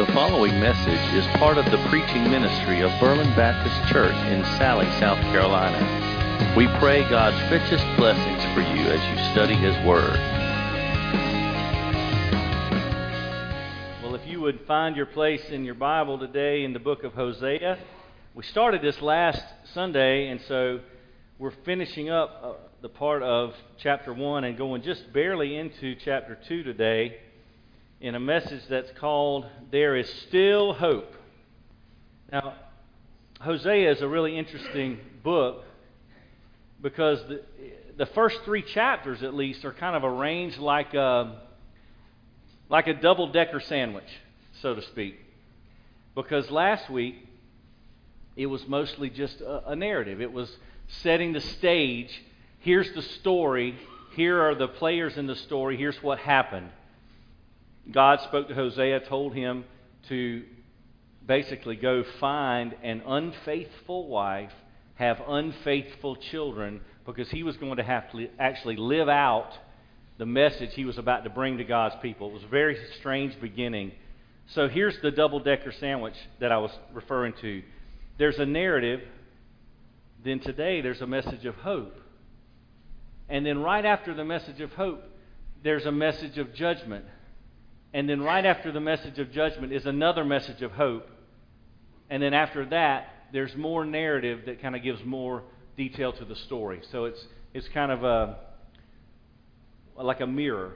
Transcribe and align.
The 0.00 0.12
following 0.14 0.58
message 0.58 1.14
is 1.14 1.26
part 1.36 1.58
of 1.58 1.66
the 1.66 1.76
preaching 1.90 2.24
ministry 2.30 2.80
of 2.80 2.90
Berlin 2.98 3.28
Baptist 3.36 3.92
Church 3.92 4.14
in 4.32 4.40
Salley, 4.56 4.88
South 4.98 5.20
Carolina. 5.24 5.76
We 6.56 6.68
pray 6.78 7.06
God's 7.10 7.36
richest 7.52 7.84
blessings 7.98 8.42
for 8.54 8.62
you 8.62 8.86
as 8.88 9.04
you 9.10 9.32
study 9.32 9.52
His 9.52 9.76
Word. 9.86 10.18
Well, 14.02 14.14
if 14.14 14.26
you 14.26 14.40
would 14.40 14.60
find 14.66 14.96
your 14.96 15.04
place 15.04 15.44
in 15.50 15.66
your 15.66 15.74
Bible 15.74 16.18
today 16.18 16.64
in 16.64 16.72
the 16.72 16.78
book 16.78 17.04
of 17.04 17.12
Hosea, 17.12 17.78
we 18.34 18.42
started 18.44 18.80
this 18.80 19.02
last 19.02 19.44
Sunday, 19.74 20.28
and 20.28 20.40
so 20.48 20.80
we're 21.38 21.52
finishing 21.66 22.08
up 22.08 22.40
uh, 22.42 22.52
the 22.80 22.88
part 22.88 23.22
of 23.22 23.52
chapter 23.76 24.14
1 24.14 24.44
and 24.44 24.56
going 24.56 24.80
just 24.80 25.12
barely 25.12 25.58
into 25.58 25.94
chapter 25.94 26.38
2 26.48 26.62
today 26.62 27.18
in 28.00 28.14
a 28.14 28.20
message 28.20 28.62
that's 28.68 28.90
called 28.98 29.46
There 29.70 29.94
is 29.94 30.08
Still 30.28 30.72
Hope. 30.72 31.14
Now, 32.32 32.54
Hosea 33.40 33.90
is 33.90 34.00
a 34.00 34.08
really 34.08 34.38
interesting 34.38 34.98
book 35.22 35.64
because 36.80 37.20
the, 37.28 37.42
the 37.98 38.06
first 38.06 38.40
three 38.44 38.62
chapters, 38.62 39.22
at 39.22 39.34
least, 39.34 39.66
are 39.66 39.72
kind 39.72 39.94
of 39.94 40.04
arranged 40.04 40.58
like 40.58 40.94
a, 40.94 41.42
like 42.70 42.86
a 42.86 42.94
double 42.94 43.32
decker 43.32 43.60
sandwich, 43.60 44.08
so 44.62 44.74
to 44.74 44.80
speak. 44.80 45.20
Because 46.14 46.50
last 46.50 46.88
week, 46.88 47.16
it 48.34 48.46
was 48.46 48.66
mostly 48.66 49.10
just 49.10 49.42
a, 49.42 49.70
a 49.70 49.76
narrative, 49.76 50.22
it 50.22 50.32
was 50.32 50.50
setting 51.02 51.34
the 51.34 51.40
stage. 51.40 52.22
Here's 52.60 52.90
the 52.94 53.02
story. 53.02 53.78
Here 54.16 54.40
are 54.40 54.54
the 54.54 54.68
players 54.68 55.16
in 55.18 55.26
the 55.26 55.36
story. 55.36 55.76
Here's 55.76 56.02
what 56.02 56.18
happened. 56.18 56.70
God 57.90 58.20
spoke 58.20 58.48
to 58.48 58.54
Hosea, 58.54 59.00
told 59.00 59.34
him 59.34 59.64
to 60.08 60.44
basically 61.26 61.76
go 61.76 62.04
find 62.18 62.74
an 62.82 63.02
unfaithful 63.06 64.08
wife, 64.08 64.52
have 64.94 65.20
unfaithful 65.26 66.16
children, 66.16 66.80
because 67.06 67.30
he 67.30 67.42
was 67.42 67.56
going 67.56 67.76
to 67.76 67.82
have 67.82 68.10
to 68.12 68.28
actually 68.38 68.76
live 68.76 69.08
out 69.08 69.52
the 70.18 70.26
message 70.26 70.70
he 70.74 70.84
was 70.84 70.98
about 70.98 71.24
to 71.24 71.30
bring 71.30 71.58
to 71.58 71.64
God's 71.64 71.94
people. 72.02 72.28
It 72.28 72.34
was 72.34 72.42
a 72.44 72.48
very 72.48 72.76
strange 72.98 73.40
beginning. 73.40 73.92
So 74.48 74.68
here's 74.68 75.00
the 75.00 75.10
double 75.10 75.40
decker 75.40 75.72
sandwich 75.72 76.14
that 76.40 76.52
I 76.52 76.58
was 76.58 76.70
referring 76.92 77.34
to. 77.40 77.62
There's 78.18 78.38
a 78.38 78.44
narrative, 78.44 79.00
then 80.22 80.40
today 80.40 80.82
there's 80.82 81.00
a 81.00 81.06
message 81.06 81.46
of 81.46 81.54
hope. 81.56 81.96
And 83.28 83.46
then 83.46 83.62
right 83.62 83.84
after 83.84 84.12
the 84.12 84.24
message 84.24 84.60
of 84.60 84.72
hope, 84.72 85.02
there's 85.62 85.86
a 85.86 85.92
message 85.92 86.36
of 86.36 86.52
judgment. 86.52 87.04
And 87.92 88.08
then 88.08 88.22
right 88.22 88.44
after 88.44 88.70
the 88.70 88.80
message 88.80 89.18
of 89.18 89.32
judgment 89.32 89.72
is 89.72 89.86
another 89.86 90.24
message 90.24 90.62
of 90.62 90.72
hope. 90.72 91.08
And 92.08 92.22
then 92.22 92.34
after 92.34 92.66
that, 92.66 93.08
there's 93.32 93.54
more 93.56 93.84
narrative 93.84 94.42
that 94.46 94.62
kind 94.62 94.76
of 94.76 94.82
gives 94.82 95.04
more 95.04 95.42
detail 95.76 96.12
to 96.12 96.24
the 96.24 96.36
story. 96.36 96.82
So 96.92 97.06
it's, 97.06 97.24
it's 97.52 97.68
kind 97.68 97.90
of 97.90 98.04
a, 98.04 98.38
like 99.96 100.20
a 100.20 100.26
mirror, 100.26 100.74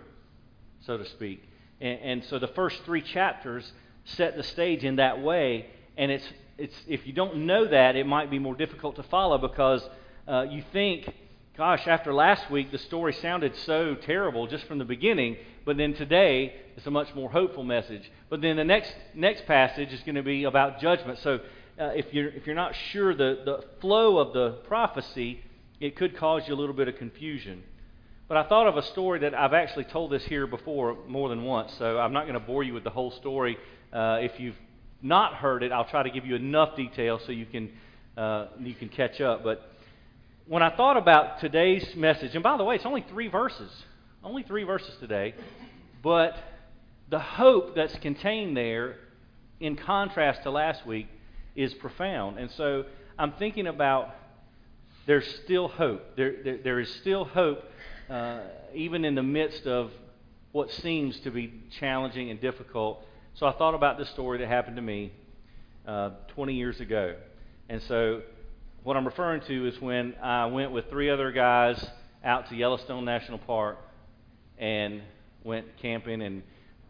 so 0.86 0.96
to 0.96 1.04
speak. 1.10 1.42
And, 1.80 2.00
and 2.00 2.24
so 2.24 2.38
the 2.38 2.48
first 2.48 2.82
three 2.84 3.02
chapters 3.02 3.70
set 4.04 4.36
the 4.36 4.42
stage 4.42 4.84
in 4.84 4.96
that 4.96 5.22
way. 5.22 5.66
And 5.96 6.10
it's, 6.10 6.28
it's, 6.58 6.74
if 6.88 7.06
you 7.06 7.12
don't 7.12 7.46
know 7.46 7.66
that, 7.66 7.96
it 7.96 8.06
might 8.06 8.30
be 8.30 8.38
more 8.38 8.54
difficult 8.54 8.96
to 8.96 9.02
follow 9.04 9.38
because 9.38 9.88
uh, 10.26 10.46
you 10.50 10.64
think 10.72 11.12
Gosh, 11.56 11.86
after 11.86 12.12
last 12.12 12.50
week, 12.50 12.72
the 12.72 12.78
story 12.78 13.12
sounded 13.12 13.55
so 13.58 13.94
terrible 13.94 14.48
just 14.48 14.66
from 14.66 14.78
the 14.78 14.84
beginning, 14.84 15.36
but 15.64 15.77
then 15.77 15.94
today 15.94 16.52
it's 16.77 16.84
a 16.84 16.91
much 16.91 17.14
more 17.14 17.30
hopeful 17.30 17.62
message. 17.62 18.11
But 18.28 18.41
then 18.41 18.56
the 18.56 18.64
next, 18.64 18.92
next 19.14 19.46
passage 19.46 19.92
is 19.92 20.00
going 20.00 20.16
to 20.16 20.24
be 20.24 20.42
about 20.42 20.80
judgment. 20.80 21.20
So 21.20 21.38
uh, 21.78 21.92
if, 21.95 22.12
you're, 22.12 22.28
if 22.30 22.45
you're 22.45 22.56
not 22.56 22.74
sure 22.90 23.14
the, 23.14 23.42
the 23.45 23.64
flow 23.80 24.18
of 24.18 24.33
the 24.33 24.62
prophecy, 24.67 25.45
it 25.78 25.95
could 25.95 26.17
cause 26.17 26.42
you 26.48 26.55
a 26.55 26.56
little 26.56 26.74
bit 26.74 26.89
of 26.89 26.96
confusion. 26.96 27.62
But 28.27 28.36
I 28.36 28.48
thought 28.48 28.67
of 28.67 28.77
a 28.77 28.83
story 28.83 29.20
that 29.20 29.33
I've 29.33 29.55
actually 29.55 29.84
told 29.84 30.11
this 30.11 30.24
here 30.24 30.48
before 30.48 30.96
more 31.07 31.28
than 31.28 31.45
once, 31.45 31.73
so 31.78 32.01
I'm 32.01 32.12
not 32.12 32.23
going 32.23 32.34
to 32.34 32.45
bore 32.45 32.64
you 32.64 32.74
with 32.74 32.83
the 32.83 32.90
whole 32.90 33.12
story. 33.12 33.57
Uh, 33.92 34.18
if 34.20 34.40
you've 34.40 34.58
not 35.02 35.34
heard 35.34 35.62
it, 35.62 35.70
I'll 35.70 35.84
try 35.84 36.02
to 36.02 36.11
give 36.11 36.27
you 36.27 36.34
enough 36.34 36.74
detail 36.74 37.20
so 37.24 37.30
you 37.30 37.46
can, 37.46 37.70
uh, 38.17 38.46
you 38.58 38.74
can 38.74 38.89
catch 38.89 39.20
up. 39.20 39.45
But 39.45 39.70
when 40.46 40.62
I 40.62 40.77
thought 40.77 40.96
about 40.96 41.40
today's 41.40 41.94
message, 41.96 42.34
and 42.34 42.42
by 42.42 42.56
the 42.56 42.64
way, 42.64 42.77
it's 42.77 42.84
only 42.84 43.05
three 43.08 43.28
verses, 43.28 43.70
only 44.22 44.42
three 44.42 44.64
verses 44.64 44.94
today, 45.00 45.34
but 46.02 46.36
the 47.08 47.18
hope 47.18 47.74
that's 47.74 47.96
contained 47.98 48.56
there, 48.56 48.96
in 49.58 49.77
contrast 49.77 50.42
to 50.42 50.50
last 50.50 50.86
week, 50.86 51.08
is 51.56 51.72
profound. 51.74 52.38
And 52.38 52.50
so 52.50 52.84
I'm 53.18 53.33
thinking 53.33 53.66
about 53.66 54.14
there's 55.06 55.27
still 55.44 55.68
hope. 55.68 56.16
There, 56.16 56.34
there, 56.44 56.58
there 56.58 56.80
is 56.80 56.90
still 56.96 57.24
hope, 57.24 57.64
uh, 58.10 58.40
even 58.74 59.04
in 59.04 59.14
the 59.14 59.22
midst 59.22 59.66
of 59.66 59.92
what 60.52 60.70
seems 60.70 61.18
to 61.20 61.30
be 61.30 61.52
challenging 61.78 62.30
and 62.30 62.40
difficult. 62.40 63.02
So 63.34 63.46
I 63.46 63.52
thought 63.52 63.74
about 63.74 63.98
this 63.98 64.10
story 64.10 64.38
that 64.38 64.48
happened 64.48 64.77
to 64.77 64.83
me 64.83 65.10
uh, 65.86 66.10
20 66.28 66.54
years 66.54 66.80
ago. 66.80 67.16
And 67.68 67.83
so 67.83 68.22
what 68.84 68.98
I'm 68.98 69.06
referring 69.06 69.40
to 69.46 69.67
is 69.67 69.80
when 69.80 70.14
I 70.22 70.45
went 70.45 70.70
with 70.70 70.90
three 70.90 71.08
other 71.08 71.33
guys 71.33 71.83
out 72.22 72.50
to 72.50 72.55
Yellowstone 72.55 73.06
National 73.06 73.39
Park 73.39 73.78
and 74.58 75.00
went 75.42 75.78
camping 75.80 76.20
and 76.20 76.42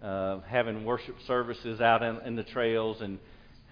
uh, 0.02 0.40
having 0.40 0.84
worship 0.84 1.14
services 1.28 1.80
out 1.80 2.02
in, 2.02 2.18
in, 2.26 2.34
the 2.34 2.42
trails 2.42 3.00
and 3.00 3.20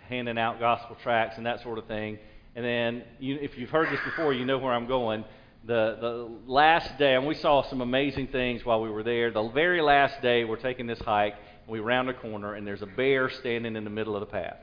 handing 0.09 0.39
out 0.39 0.61
gospel 0.61 0.97
tracts 1.03 1.37
and 1.37 1.47
that 1.47 1.63
sort 1.65 1.79
of 1.79 1.87
thing. 1.87 2.17
And 2.55 2.65
then, 2.65 3.03
you, 3.19 3.39
if 3.41 3.59
you've 3.59 3.71
heard 3.71 3.89
this 3.93 4.01
before, 4.05 4.33
you 4.33 4.45
know 4.45 4.59
where 4.59 4.73
I'm 4.73 4.87
going. 4.87 5.25
The, 5.65 5.99
the 6.01 6.31
last 6.47 6.97
day, 6.99 7.17
and 7.17 7.27
we 7.27 7.35
saw 7.35 7.69
some 7.69 7.81
amazing 7.81 8.29
things 8.29 8.65
while 8.65 8.81
we 8.81 8.89
were 8.89 9.03
there. 9.03 9.33
The 9.33 9.49
very 9.49 9.83
last 9.83 10.23
day, 10.23 10.45
we're 10.45 10.57
taking 10.57 10.87
this 10.87 11.01
hike, 11.01 11.35
we 11.67 11.81
round 11.81 12.09
a 12.09 12.15
corner, 12.15 12.55
and 12.55 12.65
there's 12.65 12.83
a 12.83 12.87
bear 12.87 13.31
standing 13.31 13.75
in 13.75 13.83
the 13.83 13.91
middle 13.91 14.15
of 14.15 14.21
the 14.21 14.27
path. 14.27 14.59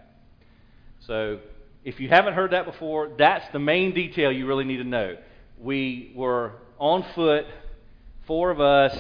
So 1.08 1.40
if 1.84 2.00
you 2.00 2.10
haven't 2.10 2.34
heard 2.34 2.52
that 2.52 2.66
before, 2.66 3.12
that's 3.18 3.48
the 3.54 3.60
main 3.60 3.94
detail 3.94 4.32
you 4.32 4.46
really 4.46 4.66
need 4.66 4.78
to 4.78 4.84
know. 4.84 5.18
We 5.60 6.12
were 6.16 6.54
on 6.78 7.06
foot, 7.16 7.46
four 8.26 8.52
of 8.52 8.60
us, 8.60 8.98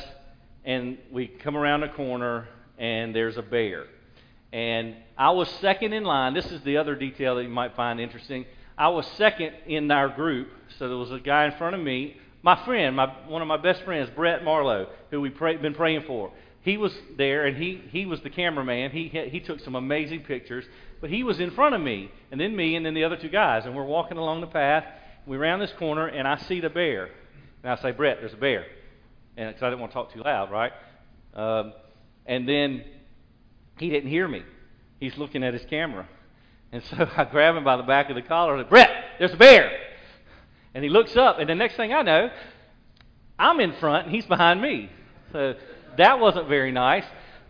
and 0.64 0.98
we 1.12 1.28
come 1.28 1.58
around 1.58 1.84
a 1.84 1.94
corner, 1.94 2.48
and 2.78 3.14
there's 3.16 3.38
a 3.38 3.42
bear. 3.42 3.86
And 4.52 4.96
I 5.18 5.32
was 5.32 5.50
second 5.62 5.94
in 5.94 6.04
line. 6.04 6.34
This 6.34 6.52
is 6.52 6.62
the 6.62 6.78
other 6.78 6.96
detail 6.96 7.36
that 7.36 7.44
you 7.44 7.50
might 7.50 7.76
find 7.76 8.00
interesting. 8.00 8.46
I 8.78 8.88
was 8.90 9.06
second 9.18 9.54
in 9.68 9.92
our 9.92 10.10
group, 10.10 10.48
so 10.78 10.88
there 10.88 10.98
was 10.98 11.12
a 11.12 11.20
guy 11.20 11.46
in 11.46 11.52
front 11.58 11.76
of 11.76 11.82
me. 11.82 12.18
My 12.42 12.64
friend, 12.64 12.96
my, 12.96 13.08
one 13.28 13.42
of 13.42 13.48
my 13.48 13.58
best 13.58 13.84
friends, 13.84 14.10
Brett 14.16 14.44
Marlowe, 14.44 14.88
who 15.12 15.20
we've 15.20 15.36
pray, 15.36 15.58
been 15.58 15.74
praying 15.74 16.04
for 16.08 16.32
he 16.62 16.78
was 16.78 16.94
there 17.18 17.46
and 17.46 17.58
he, 17.58 17.82
he 17.90 18.06
was 18.06 18.22
the 18.22 18.30
cameraman. 18.30 18.92
He, 18.92 19.08
he 19.08 19.40
took 19.40 19.60
some 19.62 19.76
amazing 19.76 20.22
pictures, 20.22 20.66
but 21.00 21.10
he 21.10 21.24
was 21.24 21.40
in 21.40 21.52
front 21.52 21.76
of 21.76 21.82
me, 21.82 22.12
and 22.32 22.40
then 22.40 22.56
me, 22.56 22.76
and 22.76 22.86
then 22.86 22.94
the 22.94 23.06
other 23.06 23.16
two 23.16 23.30
guys. 23.30 23.66
And 23.66 23.76
we're 23.76 23.86
walking 23.86 24.18
along 24.18 24.42
the 24.42 24.48
path. 24.48 24.86
We 25.26 25.38
round 25.38 25.62
this 25.62 25.72
corner, 25.80 26.08
and 26.08 26.28
I 26.28 26.38
see 26.38 26.60
the 26.60 26.70
bear. 26.70 27.10
And 27.64 27.72
I 27.72 27.82
say, 27.82 27.92
Brett, 27.92 28.18
there's 28.20 28.34
a 28.34 28.38
bear. 28.38 28.66
And 29.38 29.50
because 29.50 29.64
I 29.64 29.70
didn't 29.70 29.80
want 29.80 29.92
to 29.92 29.94
talk 29.94 30.14
too 30.14 30.22
loud, 30.22 30.52
right? 30.52 30.72
Um, 31.34 31.74
and 32.26 32.48
then 32.48 32.84
he 33.78 33.90
didn't 33.90 34.10
hear 34.10 34.28
me. 34.28 34.44
He's 35.00 35.18
looking 35.18 35.44
at 35.44 35.54
his 35.54 35.64
camera. 35.70 36.08
And 36.72 36.84
so 36.84 37.10
I 37.18 37.24
grab 37.26 37.56
him 37.56 37.64
by 37.64 37.78
the 37.78 37.84
back 37.84 38.10
of 38.10 38.16
the 38.16 38.22
collar 38.22 38.56
and 38.56 38.66
say, 38.66 38.70
Brett, 38.70 38.90
there's 39.18 39.34
a 39.34 39.38
bear. 39.38 39.72
And 40.74 40.84
he 40.84 40.90
looks 40.90 41.16
up, 41.16 41.40
and 41.40 41.50
the 41.50 41.56
next 41.56 41.76
thing 41.76 41.94
I 41.94 42.02
know, 42.02 42.30
I'm 43.38 43.60
in 43.60 43.74
front, 43.74 44.08
and 44.08 44.16
he's 44.16 44.26
behind 44.26 44.62
me. 44.62 44.90
So 45.32 45.56
that 46.00 46.20
wasn't 46.20 46.48
very 46.48 46.72
nice. 46.72 47.06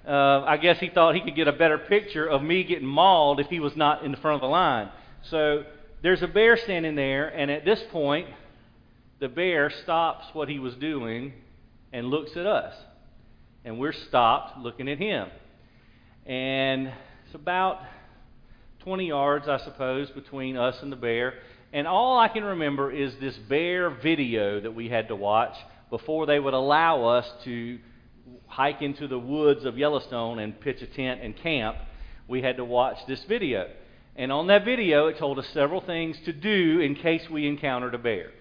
Uh, 0.08 0.44
I 0.46 0.58
guess 0.58 0.80
he 0.80 0.90
thought 0.90 1.16
he 1.16 1.22
could 1.22 1.36
get 1.36 1.48
a 1.48 1.54
better 1.54 1.78
picture 1.78 2.26
of 2.26 2.42
me 2.42 2.64
getting 2.64 2.88
mauled 2.88 3.40
if 3.40 3.48
he 3.48 3.60
was 3.60 3.76
not 3.76 4.04
in 4.04 4.12
the 4.12 4.18
front 4.18 4.36
of 4.36 4.42
the 4.42 4.48
line. 4.48 4.90
So 5.30 5.64
there's 6.02 6.22
a 6.24 6.28
bear 6.28 6.58
standing 6.58 6.96
there, 6.96 7.28
and 7.28 7.52
at 7.52 7.66
this 7.66 7.82
point, 7.92 8.28
the 9.20 9.28
bear 9.28 9.70
stops 9.70 10.26
what 10.34 10.48
he 10.48 10.60
was 10.60 10.74
doing 10.76 11.34
and 11.92 12.08
looks 12.08 12.36
at 12.38 12.46
us. 12.46 12.74
And 13.66 13.78
we're 13.78 13.94
stopped 13.94 14.58
looking 14.60 14.88
at 14.88 14.98
him. 14.98 15.28
And 16.26 16.88
it's 17.26 17.36
about 17.36 17.82
20 18.80 19.08
yards, 19.08 19.48
I 19.48 19.58
suppose, 19.58 20.10
between 20.12 20.56
us 20.56 20.82
and 20.82 20.92
the 20.92 20.96
bear. 20.96 21.36
And 21.74 21.86
all 21.86 22.18
I 22.18 22.30
can 22.30 22.44
remember 22.44 22.92
is 22.92 23.14
this 23.20 23.38
bear 23.38 23.90
video 23.90 24.62
that 24.62 24.72
we 24.72 24.90
had 24.90 25.10
to 25.10 25.16
watch 25.16 25.56
before 25.90 26.26
they 26.26 26.40
would 26.40 26.54
allow 26.54 27.06
us 27.06 27.30
to 27.44 27.80
hike 28.50 28.82
into 28.82 29.08
the 29.08 29.18
woods 29.18 29.64
of 29.64 29.78
Yellowstone 29.78 30.40
and 30.40 30.60
pitch 30.60 30.82
a 30.82 30.88
tent 30.88 31.22
and 31.22 31.38
camp, 31.38 31.78
we 32.28 32.42
had 32.42 32.58
to 32.58 32.66
watch 32.66 32.98
this 33.08 33.24
video. 33.24 33.70
And 34.16 34.32
on 34.32 34.48
that 34.48 34.66
video, 34.66 35.08
it 35.08 35.18
told 35.18 35.40
us 35.40 35.48
several 35.54 35.80
things 35.80 36.18
to 36.26 36.34
do 36.34 36.82
in 36.82 36.96
case 36.96 37.30
we 37.30 37.48
encountered 37.48 37.94
a 37.94 37.98
bear. 37.98 38.32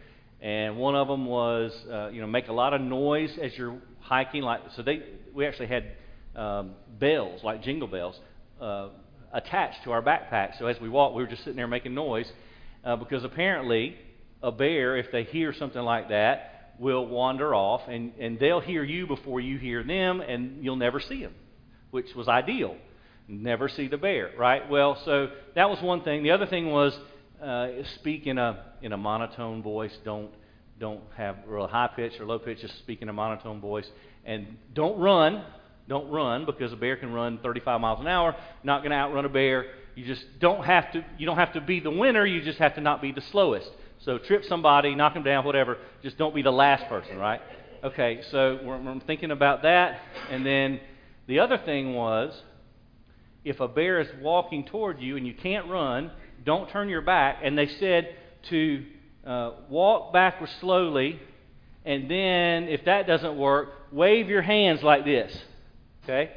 And 0.41 0.77
one 0.77 0.97
of 0.97 1.09
them 1.09 1.27
was, 1.27 1.73
uh, 1.91 2.09
you 2.09 2.21
know, 2.21 2.27
make 2.27 2.49
a 2.49 2.53
lot 2.53 2.75
of 2.75 2.81
noise 2.81 3.37
as 3.41 3.57
you're 3.57 3.79
hiking. 4.01 4.43
Like 4.43 4.61
so, 4.75 4.83
they 4.83 5.03
we 5.35 5.47
actually 5.47 5.67
had 5.67 5.93
um, 6.35 6.73
bells 6.99 7.43
like 7.45 7.63
jingle 7.63 7.89
bells 7.89 8.19
uh, 8.61 8.89
attached 9.33 9.85
to 9.85 9.93
our 9.93 10.03
backpack. 10.03 10.59
So 10.59 10.67
as 10.67 10.81
we 10.81 10.89
walked, 10.89 11.17
we 11.17 11.23
were 11.23 11.29
just 11.29 11.45
sitting 11.45 11.57
there 11.57 11.69
making 11.69 11.95
noise 11.95 12.31
uh, 12.85 12.97
because 12.97 13.25
apparently 13.25 13.97
a 14.43 14.53
bear, 14.53 14.97
if 14.97 15.11
they 15.13 15.25
hear 15.25 15.53
something 15.53 15.83
like 15.83 16.09
that, 16.09 16.58
will 16.79 17.07
wander 17.07 17.55
off 17.55 17.83
and, 17.89 18.13
and 18.19 18.39
they'll 18.39 18.61
hear 18.61 18.85
you 18.85 19.07
before 19.07 19.41
you 19.41 19.59
hear 19.59 19.83
them 19.83 20.21
and 20.21 20.65
you'll 20.65 20.77
never 20.77 21.01
see 21.01 21.23
them, 21.23 21.35
which 21.91 22.15
was 22.15 22.29
ideal. 22.29 22.77
Never 23.27 23.69
see 23.69 23.89
the 23.89 23.99
bear, 23.99 24.31
right? 24.39 24.69
Well, 24.71 25.01
so 25.05 25.29
that 25.55 25.69
was 25.69 25.83
one 25.83 26.03
thing. 26.03 26.23
The 26.23 26.31
other 26.31 26.47
thing 26.47 26.71
was 26.71 26.99
uh, 27.43 27.69
speak 27.97 28.27
in 28.27 28.39
a, 28.39 28.65
in 28.81 28.93
a 28.93 28.97
monotone 28.97 29.63
voice. 29.63 29.97
Don't, 30.05 30.31
don't 30.81 31.03
have 31.17 31.37
real 31.47 31.67
high 31.67 31.91
pitch 31.95 32.15
or 32.21 32.27
low 32.27 32.39
pitch, 32.39 32.61
just 32.61 32.79
speak 32.79 33.03
in 33.03 33.09
a 33.09 33.13
monotone 33.13 33.61
voice. 33.61 33.87
And 34.25 34.57
don't 34.73 34.99
run. 34.99 35.45
Don't 35.89 36.11
run 36.11 36.45
because 36.45 36.73
a 36.73 36.77
bear 36.77 36.97
can 36.97 37.13
run 37.13 37.39
35 37.39 37.81
miles 37.81 38.01
an 38.01 38.07
hour. 38.07 38.37
Not 38.63 38.81
going 38.81 38.91
to 38.91 38.97
outrun 38.97 39.25
a 39.25 39.31
bear. 39.31 39.67
You 39.95 40.07
just 40.07 40.25
don't 40.39 40.65
have 40.65 40.93
to. 40.93 41.05
You 41.17 41.27
don't 41.27 41.39
have 41.39 41.55
to 41.55 41.61
be 41.61 41.81
the 41.81 41.91
winner. 41.91 42.25
You 42.25 42.43
just 42.43 42.59
have 42.59 42.75
to 42.75 42.81
not 42.81 43.01
be 43.01 43.11
the 43.11 43.23
slowest. 43.33 43.69
So 44.05 44.19
trip 44.19 44.45
somebody, 44.45 44.95
knock 44.95 45.15
them 45.15 45.23
down, 45.23 45.45
whatever. 45.45 45.79
Just 46.03 46.19
don't 46.19 46.35
be 46.35 46.43
the 46.43 46.53
last 46.53 46.89
person, 46.89 47.19
right? 47.19 47.41
Okay. 47.83 48.21
So 48.31 48.61
we're, 48.63 48.81
we're 48.81 49.01
thinking 49.01 49.31
about 49.31 49.63
that, 49.63 50.01
and 50.31 50.45
then 50.45 50.81
the 51.27 51.41
other 51.41 51.59
thing 51.59 51.95
was, 51.95 52.33
if 53.45 53.61
a 53.61 53.69
bear 53.69 54.01
is 54.01 54.09
walking 54.21 54.65
toward 54.65 55.01
you 55.01 55.17
and 55.17 55.27
you 55.27 55.35
can't 55.35 55.69
run, 55.69 56.11
don't 56.45 56.71
turn 56.71 56.89
your 56.89 57.03
back. 57.03 57.41
And 57.43 57.57
they 57.57 57.67
said 57.67 58.15
to 58.51 58.85
uh, 59.27 59.53
walk 59.69 60.13
backwards 60.13 60.53
slowly, 60.61 61.21
and 61.85 62.11
then 62.11 62.65
if 62.65 62.85
that 62.85 63.07
doesn't 63.07 63.37
work, 63.37 63.71
wave 63.93 64.29
your 64.29 64.43
hands 64.43 64.83
like 64.83 65.05
this. 65.05 65.37
Okay? 66.05 66.31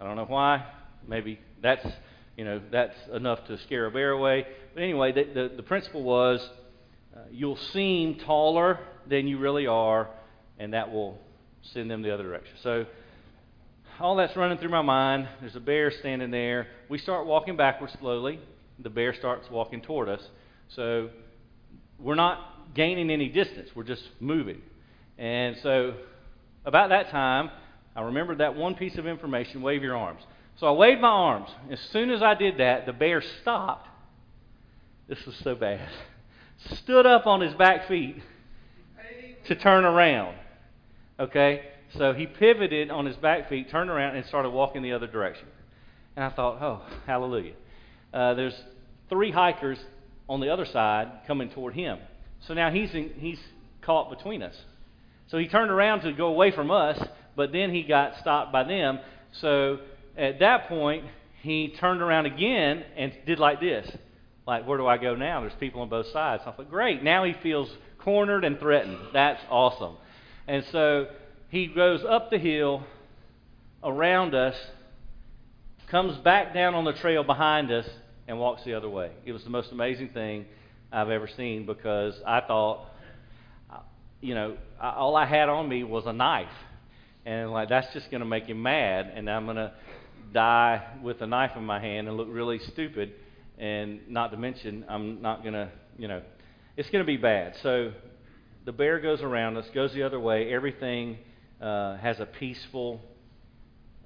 I 0.00 0.04
don't 0.04 0.16
know 0.16 0.24
why. 0.24 0.64
Maybe 1.06 1.38
that's 1.62 1.86
you 2.36 2.44
know 2.44 2.60
that's 2.70 2.96
enough 3.12 3.46
to 3.48 3.58
scare 3.62 3.86
a 3.86 3.90
bear 3.90 4.12
away. 4.12 4.46
But 4.74 4.82
anyway, 4.82 5.12
the 5.12 5.24
the, 5.24 5.56
the 5.56 5.62
principle 5.62 6.02
was 6.02 6.40
uh, 7.16 7.20
you'll 7.30 7.56
seem 7.56 8.16
taller 8.16 8.78
than 9.08 9.26
you 9.26 9.38
really 9.38 9.66
are, 9.66 10.08
and 10.58 10.74
that 10.74 10.92
will 10.92 11.18
send 11.62 11.90
them 11.90 12.02
the 12.02 12.12
other 12.12 12.22
direction. 12.22 12.54
So 12.62 12.86
all 14.00 14.16
that's 14.16 14.34
running 14.34 14.56
through 14.56 14.70
my 14.70 14.82
mind. 14.82 15.28
There's 15.40 15.56
a 15.56 15.60
bear 15.60 15.90
standing 15.90 16.30
there. 16.30 16.68
We 16.88 16.96
start 16.98 17.26
walking 17.26 17.56
backwards 17.56 17.92
slowly. 18.00 18.40
The 18.78 18.88
bear 18.88 19.14
starts 19.14 19.50
walking 19.50 19.82
toward 19.82 20.08
us. 20.08 20.22
So 20.68 21.10
we're 21.98 22.14
not 22.14 22.74
gaining 22.74 23.10
any 23.10 23.28
distance. 23.28 23.68
We're 23.74 23.84
just 23.84 24.08
moving. 24.18 24.62
And 25.18 25.56
so 25.62 25.94
about 26.64 26.88
that 26.88 27.10
time, 27.10 27.50
I 27.94 28.02
remembered 28.02 28.38
that 28.38 28.56
one 28.56 28.74
piece 28.74 28.96
of 28.96 29.06
information 29.06 29.60
wave 29.60 29.82
your 29.82 29.96
arms. 29.96 30.22
So 30.58 30.66
I 30.66 30.72
waved 30.72 31.02
my 31.02 31.08
arms. 31.08 31.50
As 31.70 31.80
soon 31.92 32.10
as 32.10 32.22
I 32.22 32.34
did 32.34 32.58
that, 32.58 32.86
the 32.86 32.94
bear 32.94 33.22
stopped. 33.42 33.86
This 35.10 35.26
was 35.26 35.34
so 35.42 35.56
bad. 35.56 35.88
Stood 36.84 37.04
up 37.04 37.26
on 37.26 37.40
his 37.40 37.52
back 37.54 37.88
feet 37.88 38.22
to 39.48 39.56
turn 39.56 39.84
around. 39.84 40.36
Okay? 41.18 41.62
So 41.98 42.12
he 42.12 42.26
pivoted 42.26 42.92
on 42.92 43.06
his 43.06 43.16
back 43.16 43.48
feet, 43.48 43.72
turned 43.72 43.90
around, 43.90 44.14
and 44.14 44.24
started 44.26 44.50
walking 44.50 44.82
the 44.82 44.92
other 44.92 45.08
direction. 45.08 45.48
And 46.14 46.24
I 46.24 46.30
thought, 46.30 46.62
oh, 46.62 46.82
hallelujah. 47.06 47.54
Uh, 48.14 48.34
there's 48.34 48.54
three 49.08 49.32
hikers 49.32 49.80
on 50.28 50.38
the 50.38 50.48
other 50.48 50.64
side 50.64 51.08
coming 51.26 51.50
toward 51.50 51.74
him. 51.74 51.98
So 52.46 52.54
now 52.54 52.70
he's, 52.70 52.94
in, 52.94 53.10
he's 53.16 53.40
caught 53.82 54.16
between 54.16 54.44
us. 54.44 54.54
So 55.26 55.38
he 55.38 55.48
turned 55.48 55.72
around 55.72 56.02
to 56.02 56.12
go 56.12 56.28
away 56.28 56.52
from 56.52 56.70
us, 56.70 57.04
but 57.34 57.50
then 57.50 57.74
he 57.74 57.82
got 57.82 58.16
stopped 58.20 58.52
by 58.52 58.62
them. 58.62 59.00
So 59.40 59.80
at 60.16 60.38
that 60.38 60.68
point, 60.68 61.04
he 61.42 61.74
turned 61.80 62.00
around 62.00 62.26
again 62.26 62.84
and 62.96 63.12
did 63.26 63.40
like 63.40 63.58
this. 63.58 63.90
Like, 64.46 64.66
where 64.66 64.78
do 64.78 64.86
I 64.86 64.98
go 64.98 65.14
now? 65.14 65.40
There's 65.40 65.52
people 65.60 65.82
on 65.82 65.88
both 65.88 66.06
sides. 66.08 66.42
So 66.44 66.50
I 66.50 66.54
thought, 66.54 66.70
great. 66.70 67.02
Now 67.02 67.24
he 67.24 67.34
feels 67.42 67.70
cornered 67.98 68.44
and 68.44 68.58
threatened. 68.58 68.98
That's 69.12 69.40
awesome. 69.50 69.96
And 70.48 70.64
so 70.72 71.06
he 71.48 71.66
goes 71.66 72.02
up 72.04 72.30
the 72.30 72.38
hill 72.38 72.84
around 73.84 74.34
us, 74.34 74.56
comes 75.90 76.16
back 76.18 76.54
down 76.54 76.74
on 76.74 76.84
the 76.84 76.92
trail 76.94 77.22
behind 77.22 77.70
us, 77.70 77.86
and 78.26 78.38
walks 78.38 78.64
the 78.64 78.74
other 78.74 78.88
way. 78.88 79.10
It 79.24 79.32
was 79.32 79.44
the 79.44 79.50
most 79.50 79.72
amazing 79.72 80.10
thing 80.10 80.46
I've 80.92 81.10
ever 81.10 81.28
seen 81.28 81.66
because 81.66 82.14
I 82.26 82.40
thought, 82.40 82.86
you 84.20 84.34
know, 84.34 84.56
all 84.80 85.16
I 85.16 85.26
had 85.26 85.48
on 85.48 85.68
me 85.68 85.82
was 85.84 86.06
a 86.06 86.12
knife 86.12 86.48
and 87.24 87.50
like 87.52 87.68
that's 87.68 87.92
just 87.92 88.10
going 88.10 88.20
to 88.20 88.26
make 88.26 88.44
him 88.46 88.62
mad, 88.62 89.12
and 89.14 89.28
I'm 89.28 89.44
going 89.44 89.56
to 89.56 89.72
die 90.32 90.82
with 91.02 91.20
a 91.20 91.26
knife 91.26 91.52
in 91.56 91.64
my 91.64 91.80
hand 91.80 92.08
and 92.08 92.16
look 92.16 92.28
really 92.30 92.58
stupid, 92.58 93.12
and 93.60 94.00
not 94.08 94.32
to 94.32 94.36
mention 94.36 94.84
I'm 94.88 95.22
not 95.22 95.42
going 95.42 95.54
to, 95.54 95.70
you 95.98 96.08
know, 96.08 96.22
it's 96.76 96.90
going 96.90 97.04
to 97.04 97.06
be 97.06 97.18
bad. 97.18 97.54
So 97.62 97.92
the 98.64 98.72
bear 98.72 98.98
goes 98.98 99.20
around 99.20 99.56
us, 99.56 99.66
goes 99.74 99.92
the 99.92 100.02
other 100.02 100.18
way. 100.18 100.52
Everything 100.52 101.18
uh, 101.60 101.98
has 101.98 102.18
a 102.18 102.26
peaceful 102.26 103.00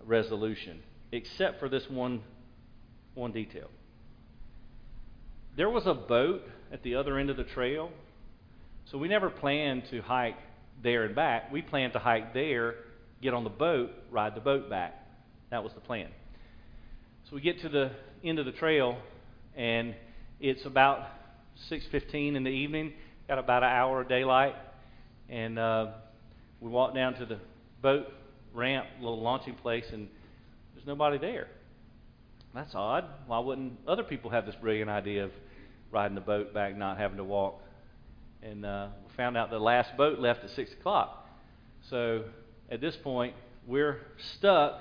resolution, 0.04 0.80
except 1.12 1.60
for 1.60 1.68
this 1.68 1.88
one 1.88 2.20
one 3.14 3.30
detail. 3.30 3.68
There 5.56 5.70
was 5.70 5.86
a 5.86 5.94
boat 5.94 6.42
at 6.72 6.82
the 6.82 6.96
other 6.96 7.16
end 7.16 7.30
of 7.30 7.36
the 7.36 7.44
trail, 7.44 7.90
so 8.90 8.98
we 8.98 9.06
never 9.06 9.30
planned 9.30 9.84
to 9.90 10.02
hike 10.02 10.36
there 10.82 11.04
and 11.04 11.14
back. 11.14 11.52
We 11.52 11.62
planned 11.62 11.92
to 11.92 12.00
hike 12.00 12.34
there 12.34 12.74
get 13.22 13.32
on 13.32 13.42
the 13.42 13.50
boat, 13.50 13.90
ride 14.10 14.34
the 14.34 14.40
boat 14.40 14.68
back. 14.68 14.94
That 15.50 15.64
was 15.64 15.72
the 15.72 15.80
plan. 15.80 16.08
So 17.28 17.36
we 17.36 17.40
get 17.40 17.60
to 17.62 17.68
the 17.70 17.90
end 18.22 18.38
of 18.38 18.44
the 18.44 18.52
trail, 18.52 18.98
and 19.56 19.94
it's 20.40 20.64
about 20.64 21.06
6:15 21.70 22.36
in 22.36 22.44
the 22.44 22.50
evening. 22.50 22.92
Got 23.28 23.38
about 23.38 23.62
an 23.62 23.70
hour 23.70 24.02
of 24.02 24.08
daylight, 24.08 24.54
and 25.28 25.58
uh, 25.58 25.92
we 26.60 26.68
walk 26.68 26.94
down 26.94 27.14
to 27.14 27.26
the 27.26 27.38
boat 27.80 28.06
ramp, 28.52 28.86
little 29.00 29.20
launching 29.20 29.54
place, 29.54 29.86
and 29.92 30.08
there's 30.74 30.86
nobody 30.86 31.18
there. 31.18 31.48
That's 32.54 32.74
odd. 32.74 33.04
Why 33.26 33.40
wouldn't 33.40 33.78
other 33.86 34.04
people 34.04 34.30
have 34.30 34.46
this 34.46 34.54
brilliant 34.56 34.90
idea 34.90 35.24
of 35.24 35.32
riding 35.90 36.14
the 36.14 36.20
boat 36.20 36.54
back, 36.54 36.76
not 36.76 36.98
having 36.98 37.16
to 37.16 37.24
walk? 37.24 37.60
And 38.42 38.64
uh, 38.64 38.88
we 39.06 39.14
found 39.16 39.36
out 39.36 39.50
the 39.50 39.58
last 39.58 39.96
boat 39.96 40.18
left 40.18 40.44
at 40.44 40.50
six 40.50 40.72
o'clock. 40.72 41.26
So 41.90 42.24
at 42.70 42.80
this 42.80 42.96
point, 42.96 43.34
we're 43.66 43.98
stuck, 44.36 44.80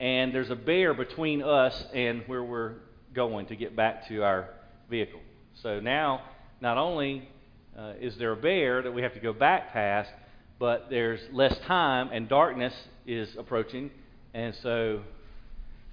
and 0.00 0.34
there's 0.34 0.50
a 0.50 0.56
bear 0.56 0.94
between 0.94 1.42
us 1.42 1.84
and 1.92 2.22
where 2.26 2.42
we're 2.42 2.74
going 3.14 3.46
to 3.46 3.56
get 3.56 3.76
back 3.76 4.08
to 4.08 4.22
our 4.22 4.48
vehicle. 4.90 5.20
So 5.62 5.80
now, 5.80 6.22
not 6.60 6.78
only 6.78 7.28
uh, 7.78 7.94
is 8.00 8.16
there 8.18 8.32
a 8.32 8.36
bear 8.36 8.82
that 8.82 8.92
we 8.92 9.02
have 9.02 9.14
to 9.14 9.20
go 9.20 9.32
back 9.32 9.72
past, 9.72 10.10
but 10.58 10.86
there's 10.90 11.20
less 11.32 11.56
time, 11.66 12.10
and 12.12 12.28
darkness 12.28 12.74
is 13.06 13.28
approaching, 13.36 13.90
and 14.34 14.54
so, 14.62 15.00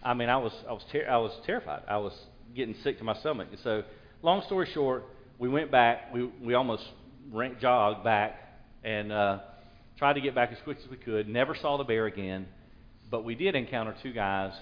I 0.03 0.13
mean, 0.13 0.29
I 0.29 0.37
was 0.37 0.53
I 0.67 0.73
was 0.73 0.83
ter- 0.91 1.07
I 1.07 1.17
was 1.17 1.31
terrified. 1.45 1.81
I 1.87 1.97
was 1.97 2.13
getting 2.55 2.75
sick 2.83 2.97
to 2.99 3.03
my 3.03 3.15
stomach. 3.15 3.47
And 3.51 3.59
so, 3.63 3.83
long 4.21 4.43
story 4.43 4.69
short, 4.73 5.03
we 5.39 5.49
went 5.49 5.71
back. 5.71 6.13
We 6.13 6.25
we 6.43 6.53
almost 6.53 6.83
ran, 7.31 7.57
jogged 7.59 8.03
back, 8.03 8.35
and 8.83 9.11
uh, 9.11 9.39
tried 9.97 10.13
to 10.13 10.21
get 10.21 10.33
back 10.33 10.51
as 10.51 10.57
quick 10.63 10.77
as 10.83 10.89
we 10.89 10.97
could, 10.97 11.27
never 11.27 11.55
saw 11.55 11.77
the 11.77 11.83
bear 11.83 12.05
again, 12.05 12.47
but 13.11 13.25
we 13.25 13.35
did 13.35 13.55
encounter 13.55 13.93
two 14.01 14.13
guys 14.13 14.53